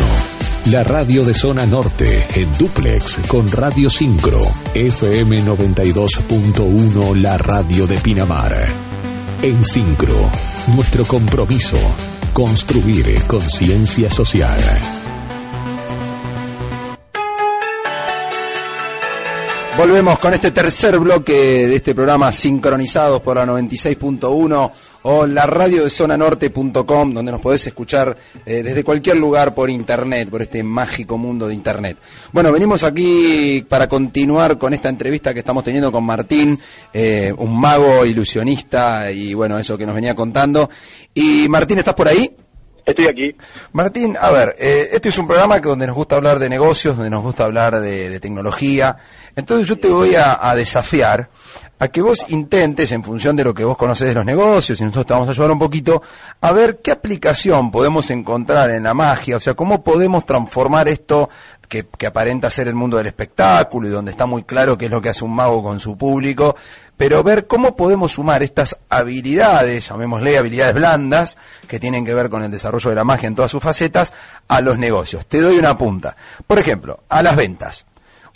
[0.72, 4.50] La radio de zona norte en duplex con Radio Sincro.
[4.74, 8.70] FM 92.1 La radio de Pinamar.
[9.42, 10.32] En Sincro,
[10.74, 11.78] nuestro compromiso
[12.34, 14.58] Construir conciencia social.
[19.78, 24.72] Volvemos con este tercer bloque de este programa sincronizados por la 96.1
[25.04, 29.70] o la radio de zona norte.com donde nos podés escuchar eh, desde cualquier lugar por
[29.70, 31.98] internet, por este mágico mundo de internet.
[32.32, 36.60] Bueno, venimos aquí para continuar con esta entrevista que estamos teniendo con Martín,
[36.94, 40.70] eh, un mago ilusionista y bueno, eso que nos venía contando.
[41.14, 42.36] Y Martín, ¿estás por ahí?
[42.86, 43.36] Estoy aquí.
[43.74, 47.10] Martín, a ver, eh, este es un programa donde nos gusta hablar de negocios, donde
[47.10, 48.98] nos gusta hablar de, tecnología.
[49.36, 51.30] Entonces yo te voy a, desafiar
[51.82, 54.84] a que vos intentes, en función de lo que vos conocés de los negocios, y
[54.84, 56.04] nosotros te vamos a ayudar un poquito,
[56.39, 61.28] a ver qué aplicación podemos encontrar en la magia, o sea, cómo podemos transformar esto
[61.67, 64.91] que, que, aparenta ser el mundo del espectáculo y donde está muy claro qué es
[64.91, 66.56] lo que hace un mago con su público,
[66.98, 71.36] pero ver cómo podemos sumar estas habilidades, llamémosle habilidades blandas,
[71.67, 74.13] que tienen que ver con el desarrollo de la magia en todas sus facetas,
[74.48, 75.26] a los negocios.
[75.26, 76.15] Te doy una punta.
[76.46, 77.88] Por ejemplo, a las ventas.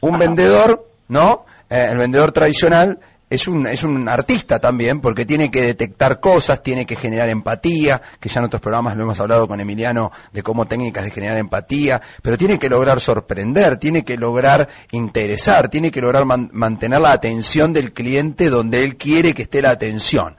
[0.02, 1.46] Un vendedor, ¿no?
[1.70, 6.62] Eh, el vendedor tradicional es un, es un artista también, porque tiene que detectar cosas,
[6.62, 10.44] tiene que generar empatía, que ya en otros programas lo hemos hablado con Emiliano de
[10.44, 15.92] cómo técnicas de generar empatía, pero tiene que lograr sorprender, tiene que lograr interesar, tiene
[15.92, 20.36] que lograr mantener la atención del cliente donde él quiere que esté la atención.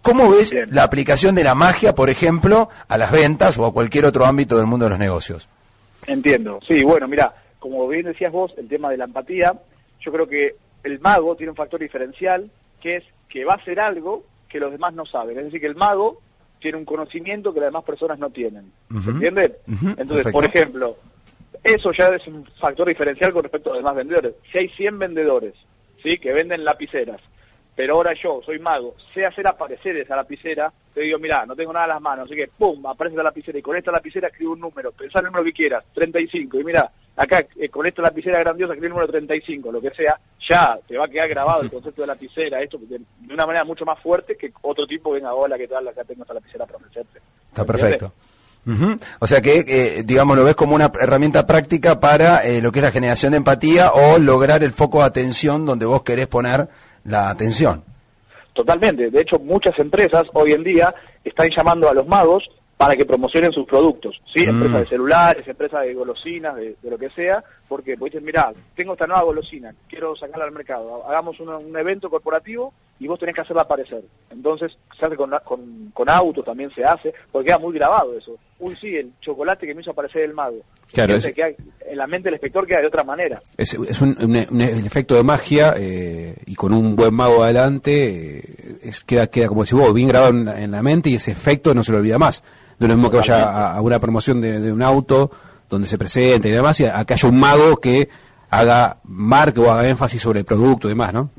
[0.00, 4.04] ¿Cómo ves la aplicación de la magia, por ejemplo, a las ventas o a cualquier
[4.04, 5.48] otro ámbito del mundo de los negocios?
[6.06, 9.54] Entiendo, sí, bueno, mira, como bien decías vos, el tema de la empatía,
[10.00, 13.80] yo creo que el mago tiene un factor diferencial que es que va a hacer
[13.80, 15.38] algo que los demás no saben.
[15.38, 16.20] Es decir, que el mago
[16.60, 18.70] tiene un conocimiento que las demás personas no tienen.
[19.02, 19.58] ¿Se entiende?
[19.96, 20.96] Entonces, por ejemplo,
[21.62, 24.34] eso ya es un factor diferencial con respecto a los demás vendedores.
[24.50, 25.54] Si hay 100 vendedores
[26.02, 26.18] ¿sí?
[26.18, 27.20] que venden lapiceras
[27.74, 31.72] pero ahora yo soy mago, sé hacer aparecer esa lapicera, te digo, mira, no tengo
[31.72, 34.52] nada en las manos, así que pum, aparece la lapicera y con esta lapicera escribo
[34.52, 38.40] un número, pensá el número que quieras, 35, y mira, acá eh, con esta lapicera
[38.40, 41.70] grandiosa escribo el número 35, lo que sea, ya te va a quedar grabado el
[41.70, 45.58] concepto de lapicera, esto de, una manera mucho más fuerte que otro tipo venga, hola,
[45.58, 45.86] ¿qué tal?
[45.88, 47.20] Acá tengo esta lapicera para ofrecerte.
[47.48, 48.12] Está perfecto.
[49.18, 52.78] O sea que, eh, digamos, lo ves como una herramienta práctica para eh, lo que
[52.78, 56.68] es la generación de empatía o lograr el foco de atención donde vos querés poner
[57.04, 57.82] la atención.
[58.52, 59.10] Totalmente.
[59.10, 60.94] De hecho, muchas empresas hoy en día
[61.24, 62.48] están llamando a los magos
[62.82, 64.44] para que promocionen sus productos, ¿sí?
[64.44, 64.50] Mm.
[64.50, 68.94] Empresas de celulares, empresas de golosinas, de, lo que sea, porque pues dicen, mira, tengo
[68.94, 73.42] esta nueva golosina, quiero sacarla al mercado, hagamos un, evento corporativo y vos tenés que
[73.42, 74.02] hacerla aparecer.
[74.30, 75.30] Entonces, se hace con,
[75.94, 78.36] con, autos, también se hace, porque queda muy grabado eso.
[78.58, 80.58] Uy, sí, el chocolate que me hizo aparecer el mago.
[80.92, 83.40] Claro, es, que en la mente del espectador queda de otra manera.
[83.56, 84.36] Es, un,
[84.86, 89.64] efecto de magia eh, y con un buen mago adelante eh, es, queda, queda como
[89.64, 92.42] si vos, bien grabado en la mente y ese efecto no se lo olvida más
[92.82, 95.30] de lo mismo que vaya a, una promoción de, un auto
[95.68, 98.08] donde se presente y demás, y acá haya un mago que
[98.50, 101.30] haga marca o haga énfasis sobre el producto y demás, ¿no?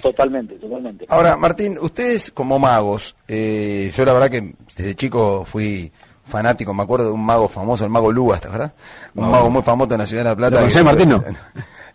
[0.00, 1.06] Totalmente, totalmente.
[1.08, 5.90] Ahora, Martín, ustedes como magos, eh, yo la verdad que desde chico fui
[6.32, 8.72] fanático, me acuerdo de un mago famoso, el mago Lugas, ¿verdad?
[9.14, 10.60] Un mago muy famoso en la ciudad de La Plata.
[10.62, 11.10] ¿Lo Martín?
[11.10, 11.22] No?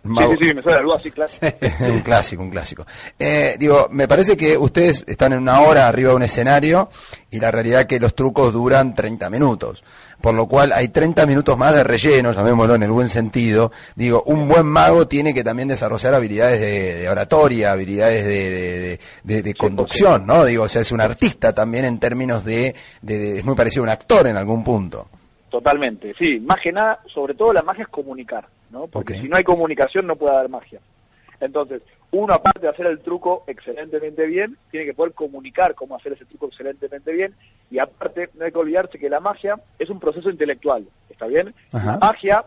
[0.08, 1.32] Sí, sí, sí, me suena algo así, claro.
[1.82, 2.86] un clásico, un clásico.
[3.20, 6.90] Eh, digo, me parece que ustedes están en una hora arriba de un escenario
[7.30, 9.84] y la realidad es que los trucos duran 30 minutos.
[10.22, 13.72] Por lo cual hay 30 minutos más de relleno, llamémoslo en el buen sentido.
[13.96, 20.26] Digo, un buen mago tiene que también desarrollar habilidades de, oratoria, habilidades de, de, conducción,
[20.26, 20.44] ¿no?
[20.44, 22.76] Digo, o sea, es un artista también en términos de,
[23.08, 25.08] es muy parecido a un actor en algún punto.
[25.50, 26.40] Totalmente, sí.
[26.40, 28.88] Más que nada, sobre todo la magia es comunicar, ¿no?
[28.88, 30.80] Porque si no hay comunicación no puede haber magia.
[31.40, 31.82] Entonces,
[32.20, 36.26] uno aparte de hacer el truco excelentemente bien, tiene que poder comunicar cómo hacer ese
[36.26, 37.36] truco excelentemente bien
[37.70, 41.54] y aparte no hay que olvidarse que la magia es un proceso intelectual, ¿está bien?
[41.72, 42.46] La magia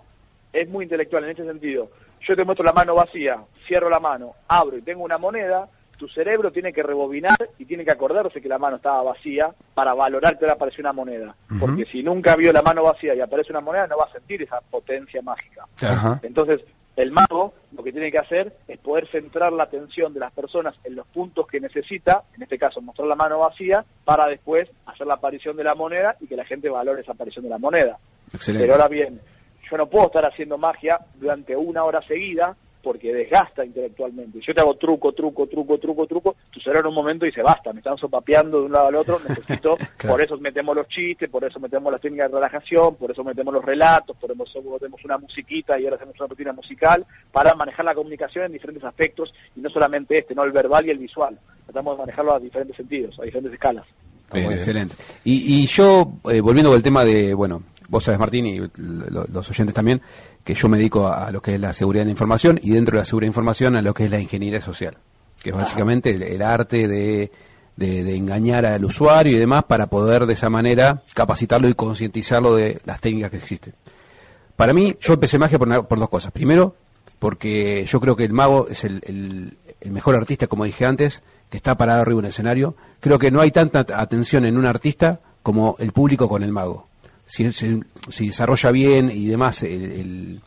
[0.53, 1.91] es muy intelectual en ese sentido.
[2.27, 6.09] Yo te muestro la mano vacía, cierro la mano, abro y tengo una moneda, tu
[6.09, 10.39] cerebro tiene que rebobinar y tiene que acordarse que la mano estaba vacía para valorar
[10.39, 11.35] que ahora apareció una moneda.
[11.61, 14.43] Porque si nunca vio la mano vacía y aparece una moneda, no va a sentir
[14.43, 15.67] esa potencia mágica.
[16.23, 16.61] Entonces,
[16.97, 20.75] el mago lo que tiene que hacer es poder centrar la atención de las personas
[20.85, 25.07] en los puntos que necesita, en este caso mostrar la mano vacía, para después hacer
[25.07, 27.99] la aparición de la moneda y que la gente valore esa aparición de la moneda.
[28.47, 29.21] Pero ahora bien,
[29.71, 34.41] yo no puedo estar haciendo magia durante una hora seguida porque desgasta intelectualmente.
[34.41, 37.73] Yo te hago truco, truco, truco, truco, truco, tu cerebro en un momento dice, basta,
[37.73, 39.77] me están sopapeando de un lado al otro, necesito,
[40.07, 43.53] por eso metemos los chistes, por eso metemos las técnicas de relajación, por eso metemos
[43.53, 47.85] los relatos, por eso metemos una musiquita y ahora hacemos una rutina musical, para manejar
[47.85, 51.39] la comunicación en diferentes aspectos, y no solamente este, no el verbal y el visual,
[51.65, 53.87] tratamos de manejarlo a diferentes sentidos, a diferentes escalas.
[54.33, 54.95] excelente.
[55.25, 59.75] Y, y yo, eh, volviendo al tema de, bueno, vos sabes Martín y los oyentes
[59.75, 60.01] también,
[60.45, 62.97] que yo me dedico a, lo que es la seguridad de la información y dentro
[62.97, 64.97] de la seguridad de información a lo que es la ingeniería social,
[65.43, 67.33] que es básicamente el, arte de,
[67.77, 72.81] de, engañar al usuario y demás para poder de esa manera capacitarlo y concientizarlo de
[72.85, 73.75] las técnicas que existen.
[74.55, 76.33] Para mí, yo empecé magia por, por dos cosas.
[76.33, 76.77] Primero,
[77.19, 79.03] porque yo creo que el mago es el,
[79.81, 82.77] el, mejor artista, como dije antes, que está parado arriba en el escenario.
[83.01, 86.90] Creo que no hay tanta atención en un artista como el público con el mago
[87.31, 90.41] si, si, desarrolla bien y demás el,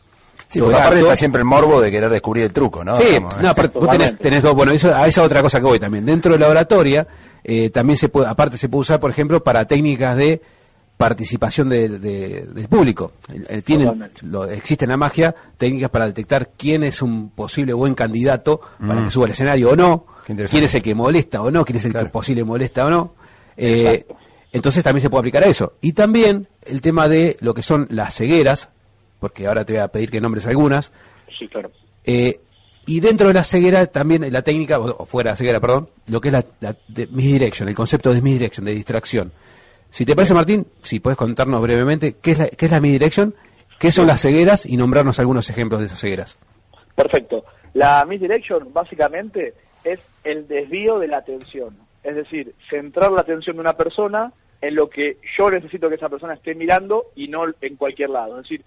[0.48, 2.96] Sí, porque aparte está siempre el morbo de querer descubrir el truco, ¿no?
[2.96, 6.06] Sí, no, aparte, vos tenés, dos, bueno, eso, a esa otra cosa que voy también.
[6.06, 7.08] Dentro de la oratoria,
[7.42, 10.42] eh, también se puede, aparte se puede usar, por ejemplo, para técnicas de
[10.96, 13.12] participación de, del público.
[13.64, 18.60] tienen, lo, existe en la magia técnicas para detectar quién es un posible buen candidato
[18.78, 19.04] para mm.
[19.06, 21.84] que suba al escenario o no, quién es el que molesta o no, quién es
[21.86, 23.14] el que posible molesta o no.
[23.56, 24.06] Eh,
[24.54, 25.74] entonces también se puede aplicar a eso.
[25.80, 28.68] Y también el tema de lo que son las cegueras,
[29.18, 30.92] porque ahora te voy a pedir que nombres algunas.
[31.36, 31.72] Sí, claro.
[32.04, 32.38] Eh,
[32.86, 36.20] y dentro de la ceguera también la técnica, o fuera de la ceguera, perdón, lo
[36.20, 36.76] que es la,
[37.10, 39.32] misdirection, el concepto de misdirection, de distracción.
[39.90, 43.34] Si te parece, Martín, si puedes contarnos brevemente qué es la, qué es la misdirection,
[43.80, 46.38] qué son las cegueras y nombrarnos algunos ejemplos de esas cegueras.
[46.94, 47.44] Perfecto.
[47.72, 51.76] La misdirection básicamente es el desvío de la atención.
[52.04, 56.08] Es decir, centrar la atención de una persona en lo que yo necesito que esa
[56.08, 58.40] persona esté mirando y no en cualquier lado.
[58.40, 58.64] Es decir,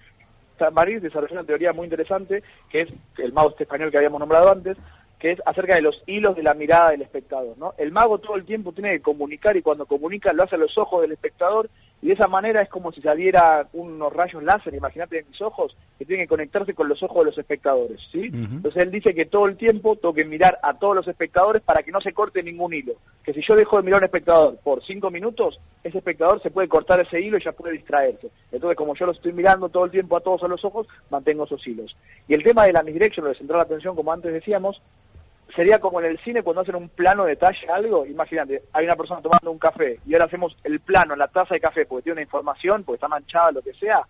[0.71, 4.51] Marín desarrolló una teoría muy interesante, que es el mago este español que habíamos nombrado
[4.51, 4.77] antes,
[5.19, 7.57] que es acerca de los hilos de la mirada del espectador.
[7.57, 7.73] ¿no?
[7.77, 10.77] El mago todo el tiempo tiene que comunicar y cuando comunica lo hace a los
[10.77, 11.69] ojos del espectador
[12.01, 15.75] y de esa manera es como si saliera unos rayos láser, imagínate en mis ojos,
[15.97, 17.99] que tienen que conectarse con los ojos de los espectadores.
[18.11, 18.29] ¿sí?
[18.31, 21.81] Entonces él dice que todo el tiempo tengo que mirar a todos los espectadores para
[21.81, 22.93] que no se corte ningún hilo.
[23.23, 26.51] Que si yo dejo de mirar a un espectador por cinco minutos, ese espectador se
[26.51, 28.29] puede cortar ese hilo y ya puede distraerse.
[28.51, 31.45] Entonces como yo lo estoy mirando todo el tiempo a todos a los ojos, mantengo
[31.45, 31.97] esos hilos.
[32.27, 34.79] Y el tema de la misdirection, lo de centrar la atención, como antes decíamos,
[35.57, 38.95] sería como en el cine cuando hacen un plano de detalle algo, imagínate, hay una
[38.95, 42.03] persona tomando un café y ahora hacemos el plano en la taza de café porque
[42.03, 44.03] tiene una información, porque está manchada, lo que sea,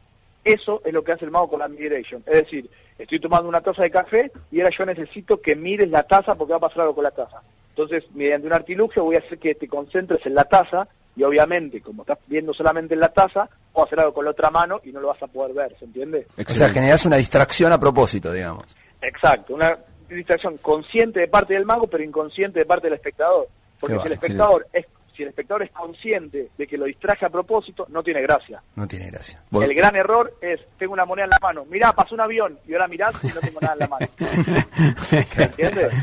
[0.43, 2.21] eso es lo que hace el mago con la migration.
[2.25, 2.69] Es decir,
[2.99, 6.51] estoy tomando una taza de café y ahora yo necesito que mires la taza porque
[6.51, 7.41] va a pasar algo con la taza.
[7.69, 10.85] Entonces, mediante un artilugio voy a hacer que te concentres en la taza
[11.15, 14.49] y obviamente, como estás viendo solamente en la taza, a hacer algo con la otra
[14.51, 16.27] mano y no lo vas a poder ver, ¿se entiende?
[16.37, 18.65] O sea, generas una distracción a propósito, digamos.
[19.01, 19.77] Exacto, una
[20.09, 23.47] distracción consciente de parte del mago, pero inconsciente de parte del espectador.
[23.79, 24.85] Porque si el espectador es
[25.17, 28.61] si el espectador es consciente de que lo distraje a propósito, no tiene gracia.
[28.75, 29.41] No tiene gracia.
[29.51, 32.73] El gran error es, tengo una moneda en la mano, mirá, pasó un avión, y
[32.73, 34.07] ahora mirás y no tengo nada en la mano.
[35.37, 35.93] ¿Entiendes?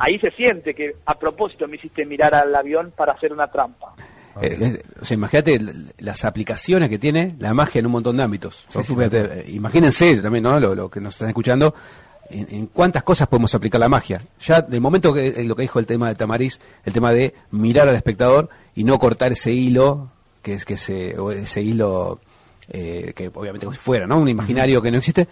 [0.00, 3.94] Ahí se siente que a propósito me hiciste mirar al avión para hacer una trampa.
[4.40, 5.60] Eh, eh, o sea, imagínate
[5.98, 8.66] las aplicaciones que tiene la magia en un montón de ámbitos.
[8.74, 10.58] Eh, imagínense también, ¿no?
[10.58, 11.74] Lo, lo, que nos están escuchando,
[12.32, 14.22] en, cuántas cosas podemos aplicar la magia.
[14.40, 17.88] Ya del momento que lo que dijo el tema de Tamariz, el tema de mirar
[17.88, 20.10] al espectador y no cortar ese hilo
[20.42, 22.20] que es que ese, ese hilo,
[22.68, 24.18] eh, que obviamente como si fuera, ¿no?
[24.18, 25.28] Un imaginario que no existe,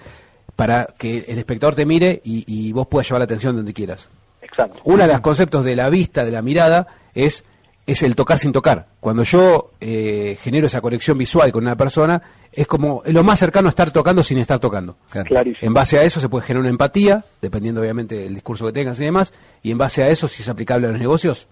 [0.57, 4.09] para que el espectador te mire y, y vos puedas llevar la atención donde quieras.
[4.41, 4.81] Exacto.
[4.85, 7.45] Uno de los conceptos de la vista, de la mirada, es
[7.91, 8.87] es el tocar sin tocar.
[9.01, 12.23] Cuando yo eh, genero esa conexión visual con una persona,
[12.53, 14.97] es como es lo más cercano a estar tocando sin estar tocando.
[15.11, 15.59] Clarísimo.
[15.61, 19.01] En base a eso se puede generar una empatía, dependiendo obviamente del discurso que tengas
[19.01, 19.33] y demás,
[19.63, 21.49] y en base a eso, si es aplicable a los negocios,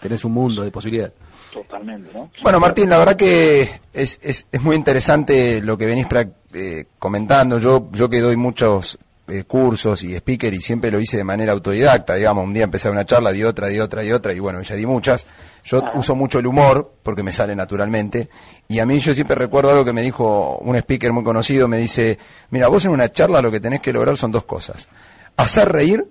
[0.00, 1.14] tenés un mundo de posibilidades.
[1.52, 2.30] Totalmente, ¿no?
[2.42, 6.06] Bueno, Martín, la verdad que es, es, es muy interesante lo que venís
[6.52, 7.58] eh, comentando.
[7.58, 8.98] Yo, yo que doy muchos
[9.28, 12.88] eh, cursos y speaker y siempre lo hice de manera autodidacta, digamos, un día empecé
[12.88, 15.26] una charla, di otra, di otra, di otra, y bueno, ya di muchas.
[15.64, 18.28] Yo uso mucho el humor, porque me sale naturalmente,
[18.68, 21.78] y a mí yo siempre recuerdo algo que me dijo un speaker muy conocido, me
[21.78, 22.18] dice,
[22.50, 24.88] mira, vos en una charla lo que tenés que lograr son dos cosas,
[25.36, 26.06] hacer reír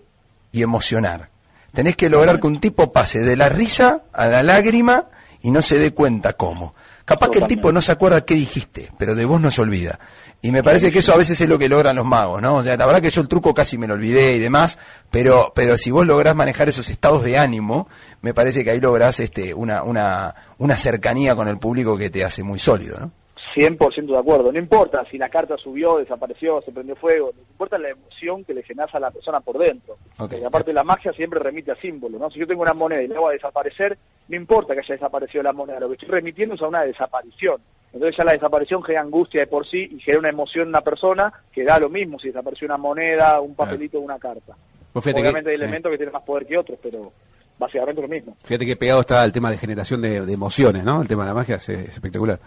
[0.51, 1.30] y emocionar.
[1.74, 5.09] Tenés que lograr que un tipo pase de la risa a la lágrima
[5.41, 6.74] y no se dé cuenta cómo.
[7.06, 9.99] Capaz que el tipo no se acuerda qué dijiste, pero de vos no se olvida.
[10.41, 12.56] Y me parece que eso a veces es lo que logran los magos, ¿no?
[12.56, 14.80] O sea, la verdad que yo el truco casi me lo olvidé y demás,
[15.12, 17.88] pero, pero si vos lográs manejar esos estados de ánimo,
[18.22, 22.26] me parece que ahí lográs este, una, una, una cercanía con el público que te
[22.26, 23.12] hace muy sólido, ¿no?
[23.56, 24.51] 100% de acuerdo.
[24.51, 27.28] No importa si la carta subió, desapareció, se prendió fuego.
[27.28, 29.97] Lo que importa es la emoción que le generas a la persona por dentro.
[30.18, 32.30] Porque aparte la magia siempre remite a símbolos, ¿no?
[32.30, 33.97] Si yo tengo una moneda y la hago a desaparecer,
[34.28, 35.80] no importa que haya desaparecido la moneda.
[35.80, 37.62] Lo que estoy remitiendo es a una desaparición.
[37.93, 40.82] Entonces ya la desaparición genera angustia de por sí y genera una emoción en una
[40.82, 44.58] persona que da lo mismo si desapareció una moneda, un papelito o una carta.
[44.93, 47.14] Obviamente hay elementos que tienen más poder que otros, pero
[47.58, 48.36] básicamente lo mismo.
[48.43, 51.01] Fíjate que pegado está el tema de generación de, emociones, ¿no?
[51.01, 52.39] El tema de la magia es, espectacular.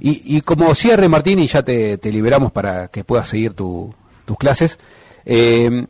[0.00, 3.94] y, y, como cierre, Martín, y ya te, liberamos para que puedas seguir tus
[4.38, 4.78] clases,
[5.24, 5.86] eh,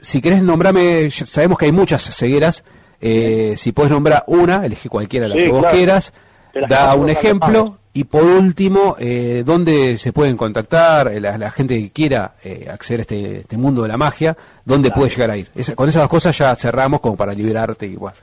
[0.00, 2.64] si querés nombrarme, sabemos que hay muchas cegueras,
[3.00, 6.12] eh, si puedes nombrar una, elegí cualquiera la que vos quieras,
[6.68, 11.90] da un ejemplo y por último, eh, ¿dónde se pueden contactar eh, la, gente que
[11.90, 14.36] quiera eh, acceder a este, este, mundo de la magia?
[14.66, 15.48] ¿Dónde puede llegar a ir?
[15.74, 18.16] con esas dos cosas ya cerramos como para liberarte y bueno,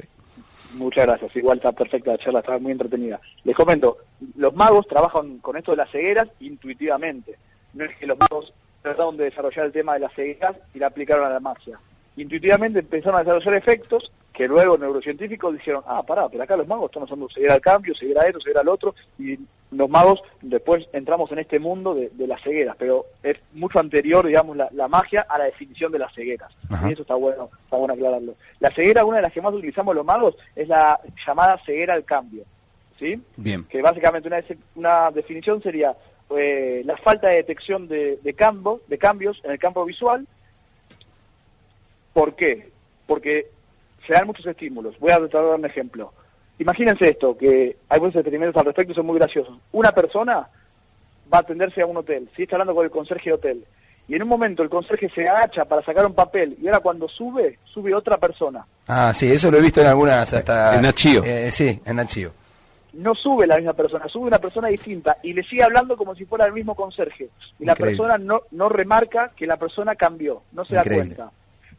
[0.76, 3.20] Muchas gracias, igual está perfecta la charla, está muy entretenida.
[3.44, 3.98] Les comento,
[4.36, 7.36] los magos trabajan con esto de las cegueras intuitivamente.
[7.74, 8.54] No es que los magos
[8.84, 11.80] trataron de desarrollar el tema de las cegueras y la aplicaron a la magia.
[12.16, 16.90] Intuitivamente empezaron a desarrollar efectos que luego neurocientíficos dijeron, ah, pará, pero acá los magos
[16.90, 19.38] están usando seguir al cambio, seguir a esto, seguir al otro, y
[19.72, 24.58] los magos después entramos en este mundo de, las cegueras, pero es mucho anterior, digamos,
[24.58, 26.52] la, magia a la definición de las cegueras.
[26.88, 28.36] Y eso está bueno, está bueno aclararlo.
[28.60, 32.04] La ceguera, una de las que más utilizamos los magos, es la llamada ceguera al
[32.04, 32.44] cambio.
[33.00, 33.22] ¿Sí?
[33.38, 33.66] Bien.
[33.66, 34.44] Que básicamente una,
[34.76, 35.96] una definición sería
[36.38, 38.36] eh, la falta de detección de, de,
[38.88, 40.28] de cambios en el campo visual.
[42.14, 42.72] ¿Por qué?
[43.08, 43.48] Porque
[44.08, 45.00] se dan muchos estímulos.
[45.00, 46.14] Voy a tratar de dar un ejemplo
[46.60, 49.58] Imagínense esto, que hay muchos experimentos al respecto y son muy graciosos.
[49.72, 50.48] Una persona
[51.34, 53.66] va a atenderse a un hotel, si está hablando con el conserje de hotel,
[54.08, 57.10] y en un momento el conserje se agacha para sacar un papel, y ahora cuando
[57.10, 58.66] sube, sube otra persona.
[58.88, 60.76] Ah, sí, eso lo he visto en algunas hasta...
[60.76, 61.24] En Nachío.
[61.24, 62.32] Eh, sí, en Nachío.
[62.94, 66.26] No sube la misma persona, sube una persona distinta, y le sigue hablando como si
[66.26, 67.30] fuera el mismo conserje.
[67.60, 71.32] Y la persona no, no remarca que la persona cambió, no se da cuenta.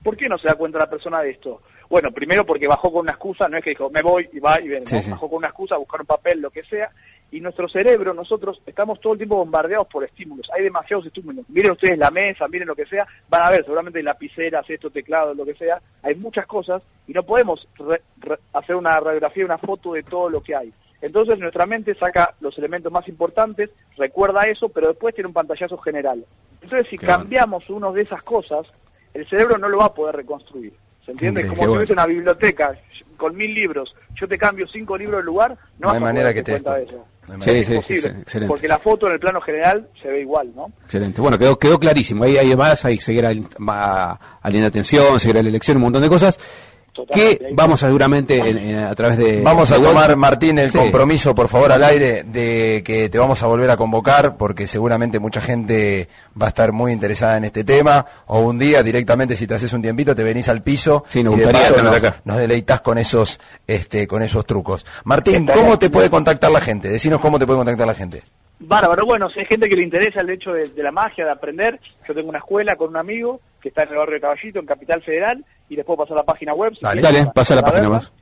[0.03, 1.63] ¿Por qué no se da cuenta la persona de esto?
[1.89, 4.61] Bueno, primero porque bajó con una excusa, no es que dijo, me voy y va
[4.61, 6.91] y viene, bajó con una excusa, buscar un papel, lo que sea,
[7.31, 11.73] y nuestro cerebro, nosotros estamos todo el tiempo bombardeados por estímulos, hay demasiados estímulos, miren
[11.73, 15.45] ustedes la mesa, miren lo que sea, van a ver seguramente lapiceras, esto, teclado, lo
[15.45, 17.67] que sea, hay muchas cosas y no podemos
[18.53, 20.73] hacer una radiografía, una foto de todo lo que hay.
[21.03, 23.69] Entonces nuestra mente saca los elementos más importantes,
[23.99, 26.25] recuerda eso, pero después tiene un pantallazo general.
[26.63, 28.67] Entonces si cambiamos una de esas cosas,
[29.13, 30.73] el cerebro no lo va a poder reconstruir.
[31.05, 31.47] ¿Se entiende?
[31.47, 32.75] Como si hubiese una biblioteca
[33.17, 36.53] con mil libros, yo te cambio cinco libros de lugar, no, hay manera que te
[36.61, 37.07] cuenta eso.
[37.41, 38.49] sí, sí, sí, excelente.
[38.49, 40.73] Porque la foto en el plano general se ve igual, ¿no?
[40.85, 41.21] Excelente.
[41.21, 42.25] Bueno, quedó, quedó clarísimo.
[42.25, 46.03] Ahí hay más, hay seguir a, a, la atención, seguir a la elección, un montón
[46.03, 46.39] de cosas
[47.13, 48.41] que vamos a seguramente
[48.85, 49.43] a través de...
[49.43, 53.47] Vamos a tomar, Martín, el compromiso, por favor, al aire, de que te vamos a
[53.47, 56.09] volver a convocar, porque seguramente mucha gente
[56.41, 59.73] va a estar muy interesada en este tema, o un día directamente, si te haces
[59.73, 61.75] un tiempito, te venís al piso y de paso
[62.25, 64.87] nos, deleitas con esos, este, con esos trucos.
[65.05, 66.89] Martín, ¿cómo te puede contactar la gente?
[66.89, 68.23] Decinos cómo te puede contactar la gente.
[68.67, 71.79] Bárbaro, bueno, si hay gente que le interesa el hecho de, la magia, de aprender,
[72.07, 74.67] yo tengo una escuela con un amigo que está en el barrio de Caballito, en
[74.67, 76.73] Capital Federal, y después pasar la página web.
[76.81, 78.13] dale, dale pasa la página más.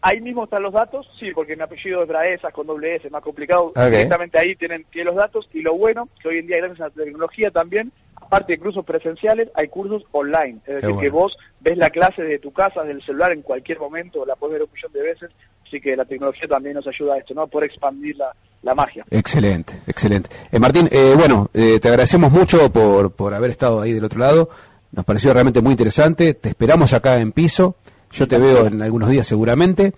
[0.00, 3.12] ahí mismo están los datos, sí, porque mi apellido es Braesas con doble S, es
[3.12, 3.74] más complicado.
[3.76, 6.84] Directamente ahí tienen, tienen los datos y lo bueno, que hoy en día gracias a
[6.84, 7.92] la tecnología también
[8.34, 10.58] aparte de cursos presenciales, hay cursos online.
[10.66, 14.26] Es decir, que vos ves la clase de tu casa, del celular en cualquier momento,
[14.26, 15.30] la puedes ver un millón de veces.
[15.66, 17.46] Así que la tecnología también nos ayuda a esto, ¿no?
[17.46, 18.32] Por expandir la,
[18.62, 19.04] la magia.
[19.10, 20.30] Excelente, excelente.
[20.50, 24.18] Eh, Martín, eh, bueno, eh, te agradecemos mucho por, por haber estado ahí del otro
[24.18, 24.50] lado.
[24.92, 26.34] Nos pareció realmente muy interesante.
[26.34, 27.76] Te esperamos acá en piso.
[28.10, 29.92] Yo te veo en algunos días seguramente.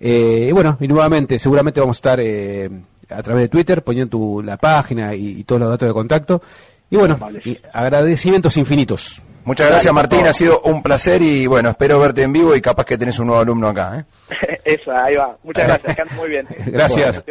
[0.00, 2.20] y bueno, y nuevamente, seguramente vamos a estar
[3.12, 6.42] a través de Twitter poniendo tu, la página y, todos los datos de contacto.
[6.92, 7.18] Y bueno,
[7.72, 9.22] agradecimientos infinitos.
[9.46, 12.84] Muchas gracias Martín, ha sido un placer y bueno, espero verte en vivo y capaz
[12.84, 14.04] que tenés un nuevo alumno acá.
[14.28, 14.60] ¿eh?
[14.66, 15.34] Esa, ahí va.
[15.42, 16.46] Muchas gracias, muy bien.
[16.66, 17.24] Gracias.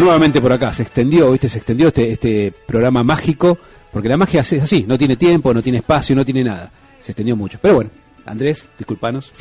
[0.00, 1.48] Nuevamente por acá, se extendió, ¿viste?
[1.48, 3.58] Se extendió este, este programa mágico,
[3.92, 6.70] porque la magia es así, no tiene tiempo, no tiene espacio, no tiene nada.
[7.00, 7.58] Se extendió mucho.
[7.60, 7.90] Pero bueno,
[8.26, 9.32] Andrés, disculpanos.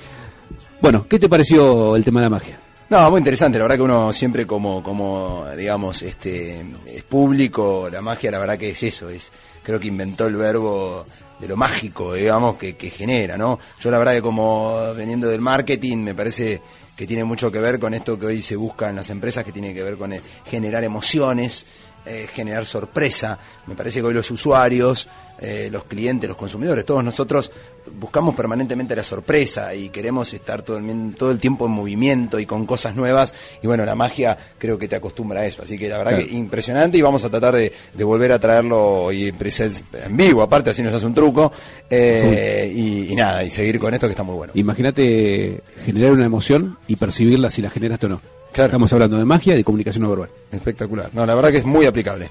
[0.80, 2.58] bueno, ¿qué te pareció el tema de la magia?
[2.88, 8.00] No, muy interesante, la verdad que uno siempre como, como digamos, este, es público, la
[8.00, 9.32] magia la verdad que es eso, es,
[9.62, 11.04] creo que inventó el verbo
[11.38, 13.60] de lo mágico, digamos, que, que genera, ¿no?
[13.78, 16.60] Yo la verdad que como veniendo del marketing me parece
[17.00, 19.52] que tiene mucho que ver con esto que hoy se busca en las empresas, que
[19.52, 20.12] tiene que ver con
[20.44, 21.64] generar emociones
[22.04, 23.38] eh, generar sorpresa.
[23.66, 25.08] Me parece que hoy los usuarios,
[25.40, 27.50] eh, los clientes, los consumidores, todos nosotros
[27.98, 32.46] buscamos permanentemente la sorpresa y queremos estar todo el, todo el tiempo en movimiento y
[32.46, 33.34] con cosas nuevas.
[33.62, 35.62] Y bueno, la magia creo que te acostumbra a eso.
[35.62, 37.72] Así que la verdad que impresionante y vamos a tratar de,
[38.04, 41.52] volver a traerlo y en vivo, aparte así nos hace un truco.
[41.88, 44.52] Eh, y, nada, y seguir con esto que está muy bueno.
[44.56, 48.20] Imagínate generar una emoción y percibirla si la generas o no.
[48.52, 50.28] Estamos hablando de magia y de comunicación no verbal.
[50.50, 51.10] Espectacular.
[51.12, 52.28] No, la verdad que es muy aplicable.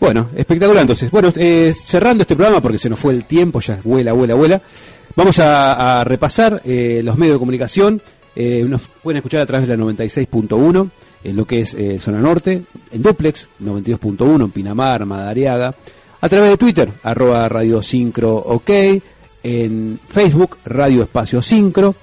[0.00, 1.10] Bueno, espectacular entonces.
[1.10, 4.62] Bueno, eh, cerrando este programa porque se nos fue el tiempo, ya vuela, vuela, vuela.
[5.14, 8.00] Vamos a, repasar eh, los medios de comunicación.
[8.34, 10.90] Eh, nos pueden escuchar a través de la 96.1
[11.22, 15.74] en lo que es Zona Norte, en Duplex 92.1 en Pinamar, Madariaga,
[16.18, 18.70] a través de Twitter, arroba Radio Sincro OK,
[19.42, 21.94] en Facebook, Radio Espacio Sincro,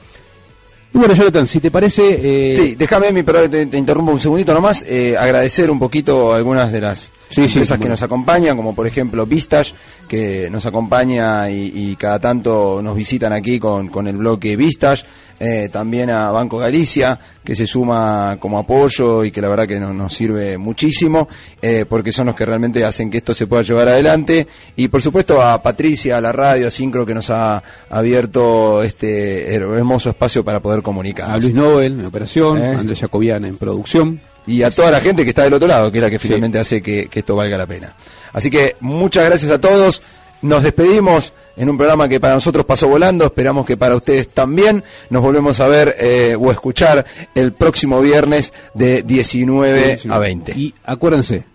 [0.93, 2.20] y bueno, Jonathan, si te parece...
[2.22, 2.58] Eh...
[2.58, 6.82] Sí, déjame, mi, perdón, te, interrumpo un segundito nomás, eh, agradecer un poquito algunas de
[6.82, 9.74] las empresas que nos acompañan, como por ejemplo Vistage,
[10.08, 15.04] que nos acompaña y, cada tanto nos visitan aquí con, con el bloque Vistage.
[15.40, 19.80] Eh, también a Banco Galicia, que se suma como apoyo y que la verdad que
[19.80, 21.28] nos, sirve muchísimo,
[21.62, 24.48] eh, porque son los que realmente hacen que esto se pueda llevar adelante.
[24.76, 29.54] Y por supuesto a Patricia, a la radio, a Sincro, que nos ha abierto este
[29.54, 31.30] hermoso espacio para poder comunicar.
[31.30, 32.76] A Luis Nobel en operación, a ¿Eh?
[32.76, 34.20] Andrés Jacobiana en producción.
[34.48, 36.58] Y a toda la gente que está del otro lado, que es la que finalmente
[36.58, 37.93] hace que esto valga la pena.
[38.34, 40.02] Así que muchas gracias a todos.
[40.41, 44.84] Nos despedimos en un programa que para nosotros pasó volando, esperamos que para ustedes también.
[45.10, 50.52] Nos volvemos a ver eh, o escuchar el próximo viernes de 19 a 20.
[50.54, 51.45] Y acuérdense,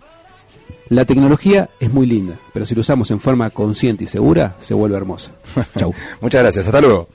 [0.89, 4.73] la tecnología es muy linda, pero si lo usamos en forma consciente y segura, se
[4.73, 5.31] vuelve hermosa.
[5.77, 5.93] Chau.
[6.19, 7.07] Muchas gracias, hasta luego.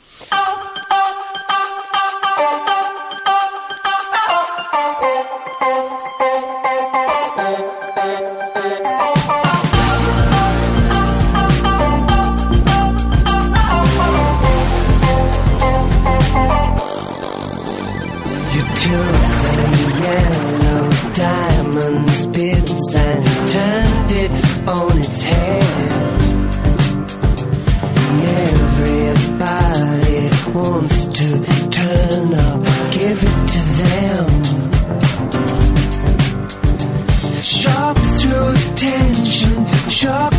[39.99, 40.38] shock